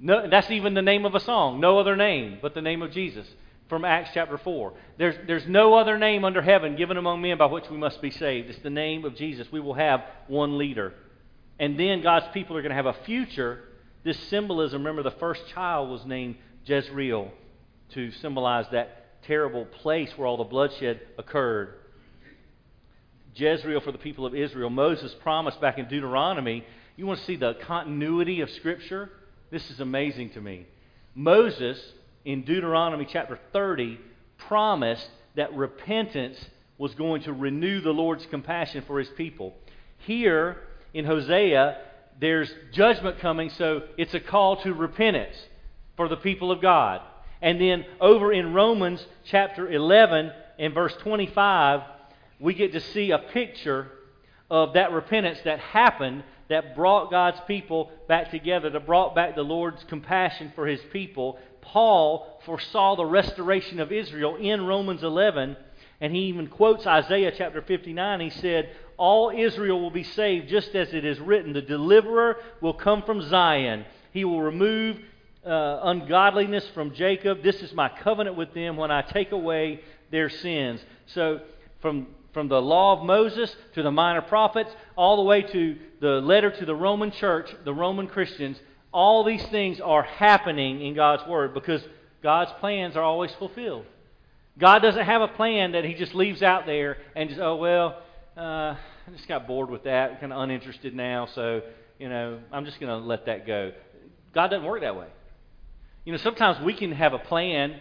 No, 0.00 0.28
that's 0.28 0.50
even 0.50 0.74
the 0.74 0.82
name 0.82 1.04
of 1.04 1.14
a 1.14 1.20
song. 1.20 1.60
No 1.60 1.78
other 1.78 1.96
name 1.96 2.38
but 2.40 2.54
the 2.54 2.62
name 2.62 2.82
of 2.82 2.92
Jesus 2.92 3.26
from 3.68 3.84
Acts 3.84 4.10
chapter 4.12 4.36
4. 4.36 4.72
There's, 4.98 5.14
there's 5.26 5.46
no 5.46 5.74
other 5.74 5.96
name 5.96 6.24
under 6.24 6.42
heaven 6.42 6.76
given 6.76 6.96
among 6.96 7.22
men 7.22 7.38
by 7.38 7.46
which 7.46 7.70
we 7.70 7.76
must 7.76 8.02
be 8.02 8.10
saved. 8.10 8.50
It's 8.50 8.58
the 8.60 8.70
name 8.70 9.04
of 9.04 9.14
Jesus. 9.14 9.46
We 9.52 9.60
will 9.60 9.74
have 9.74 10.02
one 10.26 10.58
leader. 10.58 10.92
And 11.58 11.78
then 11.78 12.02
God's 12.02 12.26
people 12.34 12.56
are 12.56 12.62
going 12.62 12.70
to 12.70 12.76
have 12.76 12.86
a 12.86 12.96
future. 13.04 13.60
This 14.02 14.18
symbolism, 14.28 14.82
remember, 14.82 15.02
the 15.02 15.16
first 15.18 15.46
child 15.48 15.90
was 15.90 16.04
named 16.06 16.36
Jezreel 16.64 17.30
to 17.90 18.10
symbolize 18.12 18.66
that 18.72 19.22
terrible 19.24 19.66
place 19.66 20.10
where 20.16 20.26
all 20.26 20.38
the 20.38 20.44
bloodshed 20.44 21.00
occurred. 21.18 21.74
Jezreel 23.34 23.80
for 23.80 23.92
the 23.92 23.98
people 23.98 24.26
of 24.26 24.34
Israel. 24.34 24.70
Moses 24.70 25.14
promised 25.22 25.60
back 25.60 25.78
in 25.78 25.88
Deuteronomy. 25.88 26.64
You 26.96 27.06
want 27.06 27.20
to 27.20 27.26
see 27.26 27.36
the 27.36 27.54
continuity 27.62 28.40
of 28.40 28.50
Scripture? 28.50 29.10
This 29.50 29.70
is 29.70 29.80
amazing 29.80 30.30
to 30.30 30.40
me. 30.40 30.66
Moses, 31.14 31.80
in 32.24 32.42
Deuteronomy 32.42 33.06
chapter 33.10 33.38
30, 33.52 33.98
promised 34.38 35.08
that 35.36 35.54
repentance 35.54 36.42
was 36.78 36.94
going 36.94 37.22
to 37.22 37.32
renew 37.32 37.80
the 37.80 37.92
Lord's 37.92 38.26
compassion 38.26 38.82
for 38.86 38.98
his 38.98 39.08
people. 39.10 39.54
Here 39.98 40.56
in 40.94 41.04
Hosea, 41.04 41.78
there's 42.20 42.52
judgment 42.72 43.18
coming, 43.18 43.50
so 43.50 43.82
it's 43.96 44.14
a 44.14 44.20
call 44.20 44.62
to 44.62 44.74
repentance 44.74 45.36
for 45.96 46.08
the 46.08 46.16
people 46.16 46.52
of 46.52 46.60
God. 46.60 47.00
And 47.42 47.60
then 47.60 47.86
over 48.00 48.32
in 48.32 48.52
Romans 48.52 49.04
chapter 49.24 49.70
11 49.70 50.30
and 50.58 50.74
verse 50.74 50.94
25, 51.00 51.80
we 52.38 52.54
get 52.54 52.72
to 52.72 52.80
see 52.80 53.10
a 53.10 53.18
picture 53.18 53.90
of 54.50 54.74
that 54.74 54.92
repentance 54.92 55.38
that 55.44 55.58
happened 55.60 56.24
that 56.48 56.74
brought 56.74 57.10
God's 57.10 57.40
people 57.46 57.90
back 58.08 58.30
together, 58.30 58.68
that 58.70 58.86
brought 58.86 59.14
back 59.14 59.34
the 59.34 59.42
Lord's 59.42 59.82
compassion 59.84 60.52
for 60.54 60.66
his 60.66 60.80
people. 60.92 61.38
Paul 61.62 62.40
foresaw 62.44 62.96
the 62.96 63.04
restoration 63.04 63.78
of 63.80 63.92
Israel 63.92 64.36
in 64.36 64.66
Romans 64.66 65.02
11, 65.02 65.56
and 66.00 66.14
he 66.14 66.22
even 66.22 66.48
quotes 66.48 66.86
Isaiah 66.86 67.32
chapter 67.36 67.62
59. 67.62 68.20
He 68.20 68.30
said, 68.30 68.70
All 69.00 69.30
Israel 69.30 69.80
will 69.80 69.90
be 69.90 70.02
saved, 70.02 70.50
just 70.50 70.74
as 70.74 70.92
it 70.92 71.06
is 71.06 71.18
written, 71.18 71.54
The 71.54 71.62
deliverer 71.62 72.36
will 72.60 72.74
come 72.74 73.02
from 73.02 73.22
Zion. 73.22 73.86
He 74.12 74.26
will 74.26 74.42
remove 74.42 74.98
uh, 75.42 75.80
ungodliness 75.84 76.68
from 76.74 76.92
Jacob. 76.92 77.42
This 77.42 77.62
is 77.62 77.72
my 77.72 77.88
covenant 77.88 78.36
with 78.36 78.52
them 78.52 78.76
when 78.76 78.90
I 78.90 79.00
take 79.00 79.32
away 79.32 79.80
their 80.10 80.28
sins. 80.28 80.84
So, 81.06 81.40
from 81.80 82.08
from 82.34 82.48
the 82.48 82.60
law 82.60 82.98
of 82.98 83.06
Moses 83.06 83.56
to 83.74 83.82
the 83.82 83.90
minor 83.90 84.20
prophets, 84.20 84.70
all 84.96 85.16
the 85.16 85.22
way 85.22 85.40
to 85.40 85.78
the 86.00 86.20
letter 86.20 86.50
to 86.50 86.66
the 86.66 86.74
Roman 86.74 87.10
church, 87.10 87.50
the 87.64 87.72
Roman 87.72 88.06
Christians, 88.06 88.60
all 88.92 89.24
these 89.24 89.44
things 89.46 89.80
are 89.80 90.02
happening 90.02 90.82
in 90.82 90.94
God's 90.94 91.26
Word 91.26 91.54
because 91.54 91.82
God's 92.22 92.52
plans 92.60 92.96
are 92.96 93.02
always 93.02 93.32
fulfilled. 93.32 93.86
God 94.58 94.80
doesn't 94.80 95.06
have 95.06 95.22
a 95.22 95.28
plan 95.28 95.72
that 95.72 95.86
He 95.86 95.94
just 95.94 96.14
leaves 96.14 96.42
out 96.42 96.66
there 96.66 96.98
and 97.16 97.30
just, 97.30 97.40
oh, 97.40 97.56
well, 97.56 98.02
uh, 98.36 98.76
I 99.10 99.16
just 99.16 99.26
got 99.26 99.48
bored 99.48 99.70
with 99.70 99.84
that, 99.84 100.20
kind 100.20 100.32
of 100.32 100.40
uninterested 100.40 100.94
now, 100.94 101.26
so, 101.34 101.62
you 101.98 102.08
know, 102.08 102.38
I'm 102.52 102.64
just 102.64 102.78
going 102.78 102.90
to 102.90 103.04
let 103.04 103.26
that 103.26 103.44
go. 103.44 103.72
God 104.32 104.48
doesn't 104.48 104.64
work 104.64 104.82
that 104.82 104.94
way. 104.94 105.08
You 106.04 106.12
know, 106.12 106.18
sometimes 106.18 106.64
we 106.64 106.74
can 106.74 106.92
have 106.92 107.12
a 107.12 107.18
plan 107.18 107.80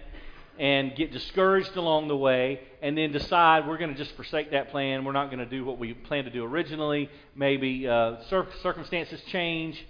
and 0.57 0.95
get 0.95 1.11
discouraged 1.11 1.77
along 1.77 2.07
the 2.07 2.17
way 2.17 2.61
and 2.81 2.97
then 2.97 3.11
decide 3.11 3.67
we're 3.67 3.77
going 3.77 3.91
to 3.91 3.95
just 3.95 4.15
forsake 4.15 4.51
that 4.51 4.71
plan. 4.71 5.05
We're 5.05 5.11
not 5.11 5.27
going 5.27 5.37
to 5.37 5.45
do 5.45 5.63
what 5.63 5.77
we 5.77 5.93
planned 5.93 6.25
to 6.25 6.31
do 6.31 6.43
originally. 6.43 7.11
Maybe 7.35 7.87
uh, 7.87 8.23
cir- 8.29 8.47
circumstances 8.63 9.21
change. 9.31 9.85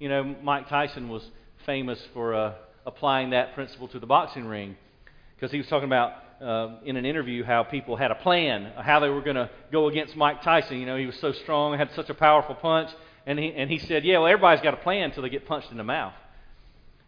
You 0.00 0.08
know, 0.08 0.34
Mike 0.42 0.68
Tyson 0.68 1.08
was 1.08 1.22
famous 1.66 2.00
for 2.12 2.34
uh, 2.34 2.54
applying 2.84 3.30
that 3.30 3.54
principle 3.54 3.86
to 3.88 4.00
the 4.00 4.06
boxing 4.06 4.46
ring 4.46 4.76
because 5.36 5.52
he 5.52 5.58
was 5.58 5.68
talking 5.68 5.88
about 5.88 6.14
uh, 6.42 6.76
in 6.84 6.96
an 6.96 7.04
interview 7.04 7.44
how 7.44 7.62
people 7.62 7.96
had 7.96 8.10
a 8.10 8.16
plan, 8.16 8.72
how 8.76 9.00
they 9.00 9.08
were 9.08 9.22
going 9.22 9.36
to 9.36 9.50
go 9.72 9.88
against 9.88 10.16
Mike 10.16 10.42
Tyson. 10.42 10.78
You 10.78 10.86
know, 10.86 10.96
he 10.96 11.06
was 11.06 11.18
so 11.20 11.32
strong, 11.32 11.76
had 11.78 11.90
such 11.94 12.10
a 12.10 12.14
powerful 12.14 12.54
punch. 12.54 12.90
And 13.26 13.38
he, 13.38 13.52
and 13.54 13.70
he 13.70 13.78
said, 13.78 14.04
Yeah, 14.04 14.18
well, 14.18 14.26
everybody's 14.26 14.62
got 14.62 14.74
a 14.74 14.78
plan 14.78 15.04
until 15.04 15.22
they 15.22 15.30
get 15.30 15.46
punched 15.46 15.70
in 15.70 15.76
the 15.76 15.84
mouth. 15.84 16.12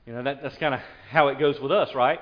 You 0.06 0.14
know, 0.14 0.22
that, 0.22 0.42
that's 0.42 0.56
kind 0.58 0.74
of 0.74 0.80
how 1.10 1.28
it 1.28 1.38
goes 1.38 1.60
with 1.60 1.72
us, 1.72 1.94
right? 1.94 2.20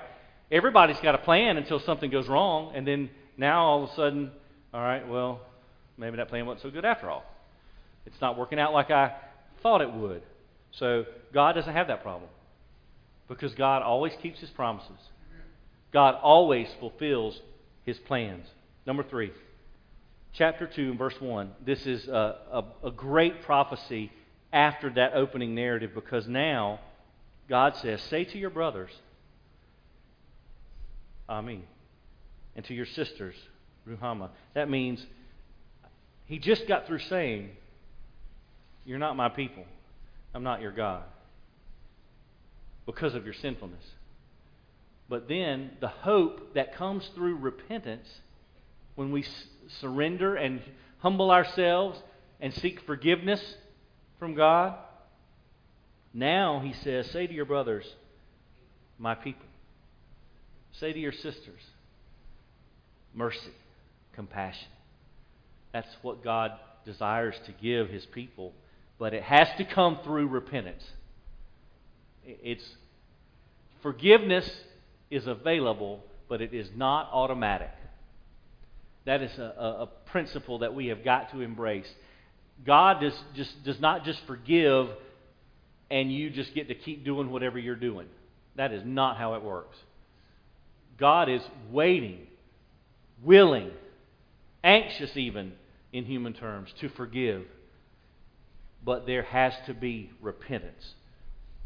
everybody's 0.51 1.01
got 1.01 1.15
a 1.15 1.19
plan 1.19 1.57
until 1.57 1.81
something 1.81 2.11
goes 2.11 2.29
wrong, 2.29 2.73
and 2.75 2.87
then 2.87 3.11
now 3.37 3.65
all 3.65 3.85
of 3.85 3.91
a 3.91 3.95
sudden, 3.95 4.31
all 4.73 4.81
right, 4.81 5.07
well, 5.09 5.41
maybe 5.97 6.17
that 6.17 6.29
plan 6.29 6.47
wasn't 6.47 6.63
so 6.63 6.71
good 6.71 6.85
after 6.85 7.11
all. 7.11 7.25
It's 8.07 8.21
not 8.21 8.39
working 8.39 8.59
out 8.59 8.73
like 8.73 8.91
I 8.91 9.17
thought 9.63 9.81
it 9.81 9.93
would. 9.93 10.23
So 10.73 11.05
God 11.33 11.55
doesn't 11.55 11.73
have 11.73 11.89
that 11.89 12.03
problem 12.03 12.31
because 13.29 13.55
God 13.55 13.83
always 13.83 14.13
keeps 14.23 14.41
his 14.41 14.51
promises. 14.51 14.99
God 15.95 16.17
always 16.21 16.67
fulfills 16.81 17.41
his 17.85 17.97
plans. 18.01 18.45
Number 18.85 19.05
three, 19.05 19.31
chapter 20.33 20.67
2 20.67 20.91
and 20.91 20.99
verse 20.99 21.19
1. 21.21 21.53
This 21.65 21.87
is 21.87 22.09
a, 22.09 22.65
a, 22.83 22.89
a 22.89 22.91
great 22.91 23.43
prophecy 23.43 24.11
after 24.53 24.91
that 24.91 25.15
opening 25.15 25.55
narrative 25.55 25.93
because 25.95 26.27
now 26.27 26.81
God 27.49 27.77
says, 27.77 28.03
Say 28.03 28.25
to 28.25 28.39
your 28.39 28.51
brothers, 28.51 28.91
Ami. 31.29 31.65
And 32.57 32.65
to 32.67 32.75
your 32.75 32.87
sisters, 32.87 33.37
Ruhamah. 33.89 34.31
That 34.55 34.69
means 34.69 35.05
he 36.27 36.39
just 36.41 36.67
got 36.67 36.89
through 36.89 37.01
saying, 37.01 37.51
You're 38.85 38.99
not 38.99 39.17
my 39.17 39.29
people. 39.29 39.65
I'm 40.35 40.43
not 40.43 40.61
your 40.61 40.73
God. 40.73 41.05
Because 42.85 43.15
of 43.15 43.25
your 43.25 43.35
sinfulness. 43.35 43.85
But 45.09 45.29
then 45.29 45.73
the 45.81 45.89
hope 45.89 46.55
that 46.55 46.75
comes 46.75 47.09
through 47.15 47.37
repentance 47.37 48.09
when 48.95 49.13
we 49.13 49.25
surrender 49.81 50.37
and 50.37 50.63
humble 50.99 51.31
ourselves 51.31 51.99
and 52.41 52.55
seek 52.55 52.81
forgiveness 52.87 53.57
from 54.19 54.35
God. 54.35 54.75
Now, 56.13 56.61
he 56.61 56.73
says, 56.73 57.11
say 57.11 57.27
to 57.27 57.35
your 57.35 57.45
brothers, 57.45 57.85
my 58.99 59.15
people. 59.15 59.47
Say 60.73 60.93
to 60.93 60.99
your 60.99 61.13
sisters, 61.13 61.61
mercy, 63.15 63.53
compassion. 64.15 64.69
That's 65.73 65.89
what 66.03 66.23
God 66.25 66.53
desires 66.85 67.35
to 67.47 67.53
give 67.53 67.89
his 67.91 68.07
people, 68.07 68.53
but 68.99 69.15
it 69.15 69.23
has 69.23 69.49
to 69.59 69.65
come 69.65 69.99
through 70.05 70.29
repentance. 70.29 70.85
It's 72.25 72.65
forgiveness 73.83 74.49
is 75.15 75.27
available, 75.27 76.03
but 76.29 76.41
it 76.41 76.53
is 76.53 76.69
not 76.77 77.11
automatic. 77.13 77.71
That 79.05 79.23
is 79.23 79.37
a, 79.39 79.43
a, 79.43 79.89
principle 80.07 80.61
that 80.61 80.75
we 80.75 80.87
have 80.87 81.05
got 81.05 81.31
to 81.33 81.41
embrace. 81.41 81.89
God 82.65 83.01
does, 83.01 83.19
just, 83.35 83.65
does 83.65 83.81
not 83.81 84.05
just 84.05 84.21
forgive 84.27 84.89
and 85.91 86.13
you 86.13 86.31
just 86.31 86.55
get 86.55 86.69
to 86.69 86.75
keep 86.75 87.05
doing 87.05 87.31
whatever 87.31 87.59
you're 87.59 87.77
doing. 87.77 88.07
That 88.57 88.73
is 88.73 88.83
not 88.85 89.19
how 89.19 89.35
it 89.35 89.43
works. 89.43 89.77
God 90.99 91.29
is 91.29 91.43
waiting, 91.71 92.27
willing, 93.23 93.71
anxious 94.63 95.17
even 95.17 95.53
in 95.93 96.05
human 96.05 96.33
terms 96.33 96.73
to 96.81 96.89
forgive. 96.91 97.45
But 98.85 99.07
there 99.07 99.23
has 99.23 99.53
to 99.67 99.75
be 99.75 100.11
repentance. 100.21 100.95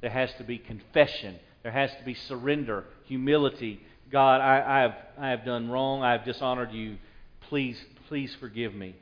There 0.01 0.11
has 0.11 0.31
to 0.39 0.45
be 0.45 0.59
confession. 0.59 1.37
There 1.63 1.73
has 1.73 1.91
to 1.99 2.05
be 2.05 2.15
surrender, 2.15 2.85
humility. 3.09 3.81
God, 4.11 4.41
I, 4.41 4.63
I, 4.67 4.81
have, 4.83 4.95
I 5.19 5.29
have 5.31 5.45
done 5.45 5.71
wrong. 5.71 6.03
I 6.03 6.13
have 6.13 6.25
dishonored 6.25 6.73
you. 6.73 6.97
Please, 7.49 7.83
please 8.09 8.35
forgive 8.39 8.75
me. 8.75 8.95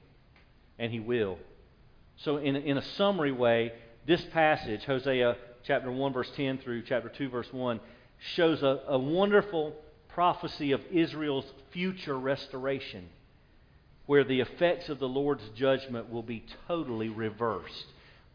And 0.79 0.93
He 0.93 1.01
will. 1.01 1.39
So, 2.19 2.39
in, 2.39 2.57
in 2.57 2.79
a 2.79 2.83
summary 2.97 3.33
way, 3.33 3.73
this 4.07 4.23
passage, 4.33 4.85
Hosea 4.85 5.37
chapter 5.67 5.91
1, 5.91 6.13
verse 6.13 6.31
10 6.37 6.59
through 6.59 6.83
chapter 6.83 7.09
2, 7.09 7.29
verse 7.29 7.49
1, 7.53 7.81
shows 8.35 8.63
a, 8.63 8.81
a 8.89 8.99
wonderful 8.99 9.75
prophecy 10.09 10.73
of 10.73 10.81
Israel's 10.91 11.45
future 11.73 12.19
restoration, 12.19 13.09
where 14.07 14.25
the 14.25 14.41
effects 14.41 14.89
of 14.89 14.99
the 14.99 15.09
Lord's 15.09 15.47
judgment 15.57 16.11
will 16.11 16.23
be 16.23 16.45
totally 16.69 17.09
reversed. 17.09 17.87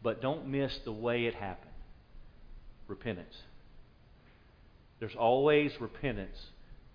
But 0.02 0.20
don't 0.20 0.48
miss 0.48 0.76
the 0.84 0.92
way 0.92 1.26
it 1.26 1.34
happened 1.34 1.70
repentance. 2.88 3.34
There's 5.02 5.16
always 5.16 5.72
repentance 5.80 6.40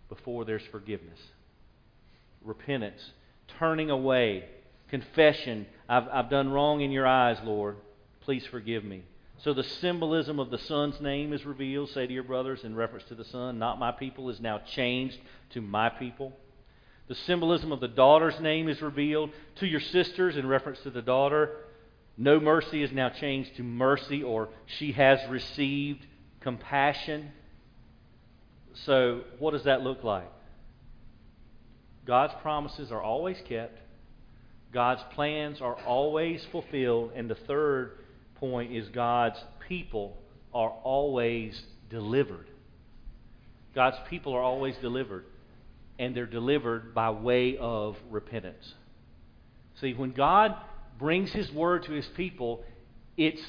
before 0.07 0.45
there's 0.45 0.63
forgiveness. 0.71 1.19
Repentance, 2.41 3.01
turning 3.59 3.89
away, 3.89 4.45
confession. 4.87 5.65
I've, 5.89 6.07
I've 6.07 6.29
done 6.29 6.49
wrong 6.49 6.79
in 6.79 6.91
your 6.91 7.05
eyes, 7.05 7.37
Lord. 7.43 7.75
Please 8.21 8.45
forgive 8.45 8.85
me. 8.85 9.03
So 9.39 9.53
the 9.53 9.65
symbolism 9.65 10.39
of 10.39 10.51
the 10.51 10.57
Son's 10.57 11.01
name 11.01 11.33
is 11.33 11.45
revealed. 11.45 11.89
Say 11.89 12.07
to 12.07 12.13
your 12.13 12.23
brothers 12.23 12.63
in 12.63 12.77
reference 12.77 13.03
to 13.09 13.15
the 13.15 13.25
Son, 13.25 13.59
not 13.59 13.77
my 13.77 13.91
people 13.91 14.29
is 14.29 14.39
now 14.39 14.59
changed 14.59 15.19
to 15.49 15.59
my 15.59 15.89
people. 15.89 16.31
The 17.09 17.15
symbolism 17.15 17.73
of 17.73 17.81
the 17.81 17.89
daughter's 17.89 18.39
name 18.39 18.69
is 18.69 18.81
revealed. 18.81 19.31
To 19.55 19.67
your 19.67 19.81
sisters 19.81 20.37
in 20.37 20.47
reference 20.47 20.79
to 20.83 20.91
the 20.91 21.01
daughter, 21.01 21.57
no 22.17 22.39
mercy 22.39 22.83
is 22.83 22.91
now 22.93 23.09
changed 23.09 23.57
to 23.57 23.63
mercy, 23.63 24.23
or 24.23 24.47
she 24.65 24.93
has 24.93 25.19
received 25.29 26.05
compassion. 26.39 27.33
So, 28.85 29.21
what 29.39 29.51
does 29.51 29.63
that 29.63 29.81
look 29.81 30.03
like? 30.03 30.31
God's 32.05 32.33
promises 32.41 32.91
are 32.91 33.01
always 33.01 33.37
kept, 33.47 33.79
God's 34.73 35.01
plans 35.13 35.61
are 35.61 35.75
always 35.85 36.45
fulfilled, 36.51 37.11
and 37.15 37.29
the 37.29 37.35
third 37.35 37.99
point 38.35 38.73
is 38.73 38.87
God's 38.89 39.39
people 39.67 40.17
are 40.53 40.69
always 40.69 41.61
delivered. 41.89 42.47
God's 43.75 43.97
people 44.09 44.33
are 44.33 44.41
always 44.41 44.75
delivered, 44.77 45.25
and 45.99 46.15
they're 46.15 46.25
delivered 46.25 46.93
by 46.93 47.11
way 47.11 47.57
of 47.57 47.97
repentance. 48.09 48.73
See, 49.81 49.93
when 49.93 50.11
God 50.11 50.55
brings 50.97 51.31
His 51.31 51.51
word 51.51 51.83
to 51.83 51.91
His 51.91 52.07
people, 52.07 52.63
it's 53.17 53.41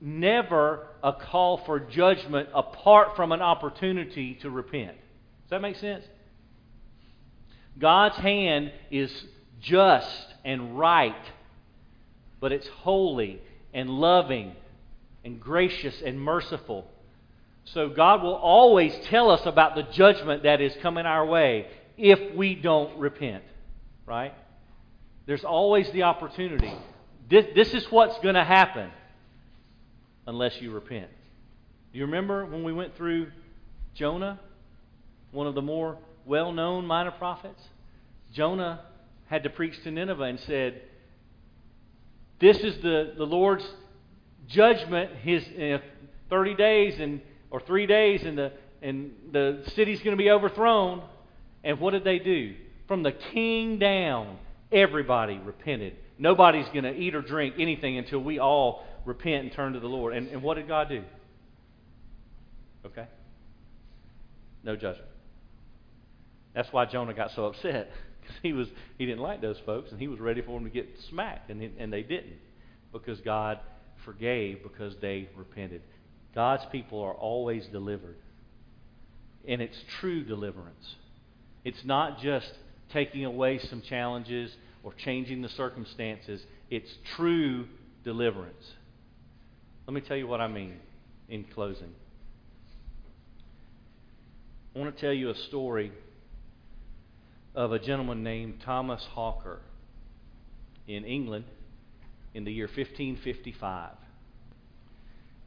never 0.00 0.86
a 1.02 1.12
call 1.12 1.58
for 1.58 1.80
judgment 1.80 2.48
apart 2.54 3.16
from 3.16 3.32
an 3.32 3.40
opportunity 3.40 4.34
to 4.42 4.50
repent. 4.50 4.96
Does 5.42 5.50
that 5.50 5.62
make 5.62 5.76
sense? 5.76 6.04
God's 7.78 8.16
hand 8.16 8.72
is 8.90 9.10
just 9.60 10.26
and 10.44 10.78
right, 10.78 11.14
but 12.40 12.52
it's 12.52 12.68
holy 12.68 13.40
and 13.72 13.90
loving 13.90 14.54
and 15.24 15.40
gracious 15.40 16.00
and 16.04 16.20
merciful. 16.20 16.86
So 17.64 17.88
God 17.88 18.22
will 18.22 18.34
always 18.34 18.94
tell 19.06 19.30
us 19.30 19.40
about 19.46 19.74
the 19.74 19.82
judgment 19.82 20.42
that 20.42 20.60
is 20.60 20.74
coming 20.82 21.06
our 21.06 21.24
way 21.24 21.66
if 21.96 22.34
we 22.34 22.54
don't 22.54 22.98
repent, 22.98 23.42
right? 24.06 24.34
There's 25.26 25.44
always 25.44 25.90
the 25.90 26.02
opportunity. 26.02 26.72
This, 27.30 27.46
this 27.54 27.72
is 27.72 27.90
what's 27.90 28.18
going 28.18 28.34
to 28.34 28.44
happen 28.44 28.90
unless 30.26 30.60
you 30.60 30.70
repent. 30.70 31.10
Do 31.92 31.98
you 31.98 32.06
remember 32.06 32.44
when 32.44 32.64
we 32.64 32.72
went 32.72 32.96
through 32.96 33.28
Jonah, 33.94 34.40
one 35.32 35.46
of 35.46 35.54
the 35.54 35.62
more 35.62 35.98
well 36.24 36.52
known 36.52 36.86
minor 36.86 37.12
prophets? 37.12 37.62
Jonah 38.32 38.80
had 39.26 39.44
to 39.44 39.50
preach 39.50 39.80
to 39.84 39.90
Nineveh 39.90 40.24
and 40.24 40.40
said, 40.40 40.82
this 42.40 42.58
is 42.58 42.76
the, 42.82 43.14
the 43.16 43.24
Lord's 43.24 43.66
judgment. 44.48 45.12
His 45.22 45.44
uh, 45.44 45.78
30 46.30 46.54
days 46.54 47.00
and 47.00 47.20
or 47.50 47.60
three 47.60 47.86
days, 47.86 48.22
and 48.24 48.36
the 48.36 48.52
and 48.82 49.12
the 49.32 49.62
city's 49.74 50.00
going 50.00 50.16
to 50.16 50.22
be 50.22 50.30
overthrown. 50.30 51.02
And 51.62 51.80
what 51.80 51.92
did 51.92 52.04
they 52.04 52.18
do? 52.18 52.54
From 52.86 53.02
the 53.02 53.12
king 53.12 53.78
down, 53.78 54.36
everybody 54.74 55.38
repented. 55.38 55.96
Nobody's 56.18 56.66
going 56.66 56.84
to 56.84 56.94
eat 56.94 57.14
or 57.14 57.22
drink 57.22 57.54
anything 57.58 57.96
until 57.96 58.18
we 58.18 58.38
all 58.38 58.84
repent 59.04 59.44
and 59.44 59.52
turn 59.52 59.72
to 59.74 59.80
the 59.80 59.86
Lord. 59.86 60.14
And, 60.14 60.28
and 60.28 60.42
what 60.42 60.56
did 60.56 60.68
God 60.68 60.88
do? 60.88 61.02
Okay? 62.84 63.06
No 64.62 64.76
judgment. 64.76 65.08
That's 66.54 66.72
why 66.72 66.84
Jonah 66.86 67.14
got 67.14 67.30
so 67.32 67.46
upset 67.46 67.90
because 68.20 68.36
he 68.42 68.52
was 68.52 68.68
he 68.98 69.06
didn't 69.06 69.20
like 69.20 69.40
those 69.40 69.58
folks 69.66 69.90
and 69.90 70.00
he 70.00 70.08
was 70.08 70.20
ready 70.20 70.42
for 70.42 70.58
them 70.58 70.64
to 70.64 70.70
get 70.70 70.88
smacked 71.10 71.50
and 71.50 71.62
and 71.78 71.92
they 71.92 72.02
didn't 72.02 72.38
because 72.92 73.20
God 73.20 73.58
forgave 74.04 74.62
because 74.62 74.94
they 75.00 75.28
repented. 75.36 75.82
God's 76.34 76.64
people 76.70 77.00
are 77.02 77.14
always 77.14 77.66
delivered. 77.66 78.16
And 79.46 79.60
it's 79.60 79.76
true 80.00 80.24
deliverance. 80.24 80.96
It's 81.64 81.84
not 81.84 82.20
just 82.20 82.50
taking 82.92 83.24
away 83.24 83.58
some 83.58 83.82
challenges 83.82 84.54
or 84.84 84.92
changing 84.92 85.42
the 85.42 85.48
circumstances. 85.48 86.40
It's 86.70 86.90
true 87.16 87.66
deliverance. 88.04 88.72
Let 89.86 89.94
me 89.94 90.00
tell 90.02 90.16
you 90.16 90.28
what 90.28 90.40
I 90.40 90.48
mean 90.48 90.76
in 91.28 91.44
closing. 91.54 91.92
I 94.74 94.78
want 94.78 94.94
to 94.94 95.00
tell 95.00 95.12
you 95.12 95.30
a 95.30 95.34
story 95.34 95.90
of 97.54 97.72
a 97.72 97.78
gentleman 97.78 98.22
named 98.22 98.60
Thomas 98.64 99.02
Hawker 99.12 99.60
in 100.86 101.04
England 101.04 101.44
in 102.34 102.44
the 102.44 102.52
year 102.52 102.66
1555. 102.66 103.92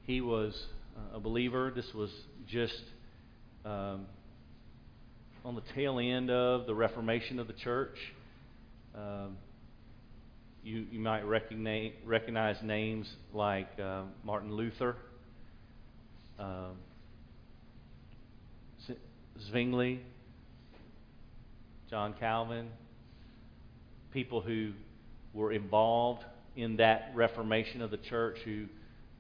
He 0.03 0.21
was 0.21 0.67
a 1.13 1.19
believer. 1.19 1.71
This 1.75 1.93
was 1.93 2.09
just 2.47 2.81
um, 3.65 4.05
on 5.43 5.55
the 5.55 5.63
tail 5.75 5.99
end 5.99 6.31
of 6.31 6.65
the 6.65 6.73
Reformation 6.73 7.39
of 7.39 7.47
the 7.47 7.53
church. 7.53 7.97
Um, 8.97 9.37
you, 10.63 10.85
you 10.91 10.99
might 10.99 11.21
recognize, 11.21 11.91
recognize 12.03 12.57
names 12.63 13.07
like 13.31 13.67
uh, 13.79 14.03
Martin 14.23 14.51
Luther, 14.51 14.95
um, 16.39 16.77
Zwingli, 19.49 20.01
John 21.91 22.15
Calvin, 22.19 22.69
people 24.11 24.41
who 24.41 24.71
were 25.31 25.51
involved 25.51 26.23
in 26.55 26.77
that 26.77 27.11
reformation 27.13 27.83
of 27.83 27.91
the 27.91 27.97
church 27.97 28.37
who 28.45 28.65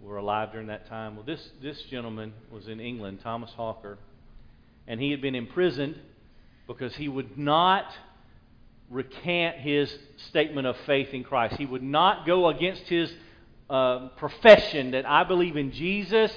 were 0.01 0.17
alive 0.17 0.51
during 0.51 0.67
that 0.67 0.89
time. 0.89 1.15
Well, 1.15 1.25
this, 1.25 1.49
this 1.61 1.79
gentleman 1.91 2.33
was 2.51 2.67
in 2.67 2.79
England, 2.79 3.19
Thomas 3.21 3.51
Hawker, 3.55 3.99
and 4.87 4.99
he 4.99 5.11
had 5.11 5.21
been 5.21 5.35
imprisoned 5.35 5.97
because 6.65 6.95
he 6.95 7.07
would 7.07 7.37
not 7.37 7.85
recant 8.89 9.57
his 9.57 9.93
statement 10.29 10.67
of 10.67 10.77
faith 10.85 11.13
in 11.13 11.23
Christ. 11.23 11.55
He 11.55 11.65
would 11.65 11.83
not 11.83 12.25
go 12.25 12.47
against 12.47 12.83
his 12.83 13.11
uh, 13.69 14.09
profession 14.17 14.91
that 14.91 15.05
I 15.05 15.23
believe 15.23 15.57
in 15.57 15.71
Jesus 15.71 16.31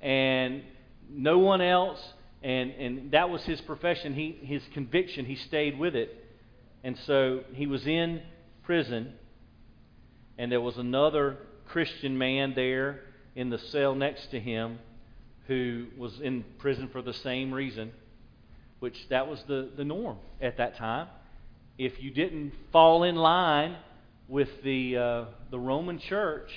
and 0.00 0.62
no 1.10 1.38
one 1.38 1.60
else 1.60 2.00
and, 2.46 2.70
and 2.72 3.10
that 3.10 3.28
was 3.28 3.42
his 3.42 3.60
profession, 3.60 4.14
he, 4.14 4.38
his 4.42 4.62
conviction. 4.72 5.24
He 5.24 5.34
stayed 5.34 5.78
with 5.78 5.96
it. 5.96 6.24
And 6.84 6.96
so 7.00 7.40
he 7.54 7.66
was 7.66 7.84
in 7.88 8.22
prison, 8.62 9.14
and 10.38 10.52
there 10.52 10.60
was 10.60 10.78
another 10.78 11.38
Christian 11.66 12.16
man 12.16 12.52
there 12.54 13.00
in 13.34 13.50
the 13.50 13.58
cell 13.58 13.96
next 13.96 14.28
to 14.28 14.38
him 14.38 14.78
who 15.48 15.86
was 15.98 16.20
in 16.20 16.44
prison 16.58 16.88
for 16.88 17.02
the 17.02 17.14
same 17.14 17.52
reason, 17.52 17.90
which 18.78 19.08
that 19.08 19.26
was 19.26 19.42
the, 19.48 19.70
the 19.76 19.84
norm 19.84 20.18
at 20.40 20.58
that 20.58 20.76
time. 20.76 21.08
If 21.78 22.02
you 22.02 22.10
didn't 22.10 22.52
fall 22.72 23.02
in 23.02 23.16
line 23.16 23.76
with 24.28 24.48
the, 24.64 24.96
uh, 24.96 25.24
the 25.50 25.58
Roman 25.58 25.98
church, 25.98 26.48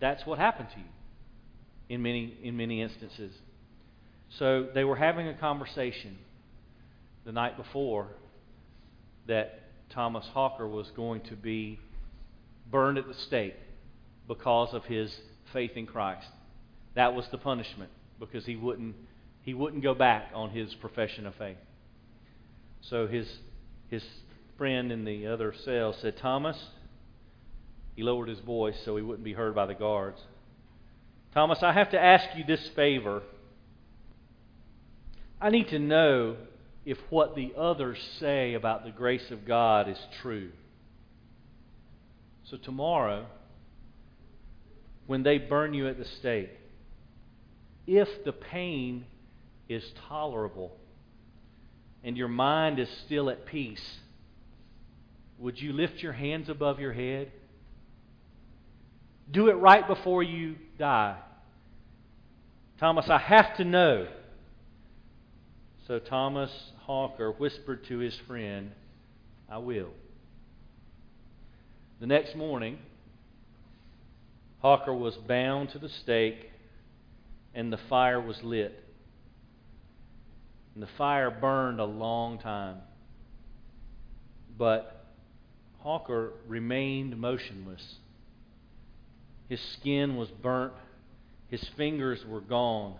that's 0.00 0.26
what 0.26 0.38
happened 0.38 0.68
to 0.74 0.78
you 0.78 0.86
in 1.88 2.02
many, 2.02 2.36
in 2.42 2.56
many 2.56 2.82
instances. 2.82 3.32
So 4.38 4.68
they 4.74 4.84
were 4.84 4.96
having 4.96 5.28
a 5.28 5.34
conversation 5.34 6.18
the 7.24 7.32
night 7.32 7.56
before 7.56 8.08
that 9.26 9.60
Thomas 9.90 10.26
Hawker 10.32 10.66
was 10.66 10.90
going 10.96 11.22
to 11.22 11.36
be 11.36 11.78
burned 12.70 12.98
at 12.98 13.06
the 13.06 13.14
stake 13.14 13.54
because 14.26 14.74
of 14.74 14.84
his 14.84 15.14
faith 15.52 15.72
in 15.76 15.86
Christ. 15.86 16.26
That 16.94 17.14
was 17.14 17.26
the 17.30 17.38
punishment 17.38 17.90
because 18.18 18.44
he 18.44 18.56
wouldn't 18.56 18.96
he 19.42 19.54
wouldn't 19.54 19.84
go 19.84 19.94
back 19.94 20.30
on 20.34 20.50
his 20.50 20.74
profession 20.74 21.24
of 21.24 21.34
faith. 21.36 21.58
So 22.80 23.06
his 23.06 23.28
his 23.90 24.04
friend 24.56 24.90
in 24.90 25.04
the 25.04 25.26
other 25.26 25.52
cell 25.52 25.92
said, 25.92 26.16
"Thomas." 26.16 26.70
He 27.94 28.02
lowered 28.02 28.28
his 28.28 28.40
voice 28.40 28.78
so 28.84 28.96
he 28.96 29.02
wouldn't 29.02 29.24
be 29.24 29.32
heard 29.32 29.54
by 29.54 29.66
the 29.66 29.74
guards. 29.74 30.20
Thomas, 31.32 31.62
I 31.62 31.72
have 31.72 31.90
to 31.90 32.00
ask 32.00 32.36
you 32.36 32.44
this 32.44 32.68
favor. 32.68 33.22
I 35.40 35.50
need 35.50 35.68
to 35.68 35.78
know 35.78 36.36
if 36.84 36.98
what 37.10 37.34
the 37.34 37.52
others 37.56 37.98
say 38.18 38.54
about 38.54 38.84
the 38.84 38.90
grace 38.90 39.30
of 39.30 39.46
God 39.46 39.88
is 39.88 39.98
true. 40.22 40.50
So 42.44 42.56
tomorrow, 42.56 43.26
when 45.06 45.22
they 45.22 45.38
burn 45.38 45.74
you 45.74 45.88
at 45.88 45.98
the 45.98 46.04
stake, 46.04 46.50
if 47.86 48.24
the 48.24 48.32
pain 48.32 49.04
is 49.68 49.84
tolerable 50.08 50.76
and 52.06 52.16
your 52.16 52.28
mind 52.28 52.78
is 52.78 52.88
still 53.04 53.28
at 53.28 53.46
peace, 53.46 53.98
would 55.40 55.60
you 55.60 55.72
lift 55.72 56.00
your 56.00 56.12
hands 56.12 56.48
above 56.48 56.78
your 56.78 56.92
head? 56.92 57.32
Do 59.28 59.48
it 59.48 59.54
right 59.54 59.84
before 59.84 60.22
you 60.22 60.54
die. 60.78 61.16
Thomas, 62.78 63.10
I 63.10 63.18
have 63.18 63.56
to 63.56 63.64
know. 63.64 64.06
So 65.88 65.98
Thomas 65.98 66.50
Hawker 66.82 67.32
whispered 67.32 67.84
to 67.86 67.98
his 67.98 68.16
friend, 68.28 68.70
I 69.50 69.58
will. 69.58 69.90
The 71.98 72.06
next 72.06 72.36
morning, 72.36 72.78
Hawker 74.60 74.94
was 74.94 75.16
bound 75.16 75.70
to 75.70 75.80
the 75.80 75.88
stake 75.88 76.50
and 77.52 77.72
the 77.72 77.80
fire 77.88 78.20
was 78.20 78.40
lit. 78.44 78.85
And 80.76 80.82
the 80.82 80.92
fire 80.98 81.30
burned 81.30 81.80
a 81.80 81.86
long 81.86 82.36
time. 82.36 82.76
But 84.58 85.06
Hawker 85.78 86.34
remained 86.46 87.16
motionless. 87.16 87.94
His 89.48 89.58
skin 89.58 90.16
was 90.16 90.28
burnt, 90.28 90.74
his 91.48 91.64
fingers 91.78 92.26
were 92.26 92.42
gone. 92.42 92.96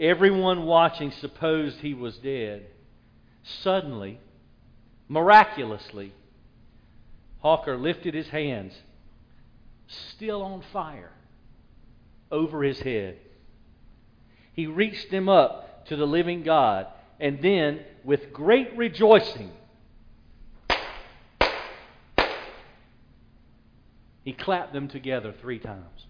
Everyone 0.00 0.64
watching 0.64 1.12
supposed 1.12 1.78
he 1.78 1.94
was 1.94 2.16
dead. 2.18 2.66
Suddenly, 3.62 4.18
miraculously, 5.08 6.12
Hawker 7.38 7.76
lifted 7.76 8.14
his 8.14 8.30
hands, 8.30 8.72
still 9.86 10.42
on 10.42 10.64
fire, 10.72 11.12
over 12.32 12.64
his 12.64 12.80
head. 12.80 13.18
He 14.54 14.66
reached 14.66 15.12
them 15.12 15.28
up 15.28 15.86
to 15.86 15.94
the 15.94 16.06
living 16.06 16.42
God, 16.42 16.88
and 17.18 17.40
then, 17.40 17.80
with 18.04 18.32
great 18.32 18.76
rejoicing, 18.76 19.50
he 24.24 24.32
clapped 24.32 24.72
them 24.72 24.88
together 24.88 25.34
three 25.40 25.58
times. 25.58 26.06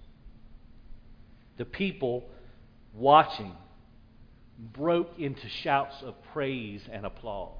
The 1.58 1.64
people 1.64 2.24
watching 2.92 3.52
broke 4.58 5.18
into 5.18 5.48
shouts 5.48 6.02
of 6.02 6.14
praise 6.32 6.82
and 6.90 7.06
applause. 7.06 7.52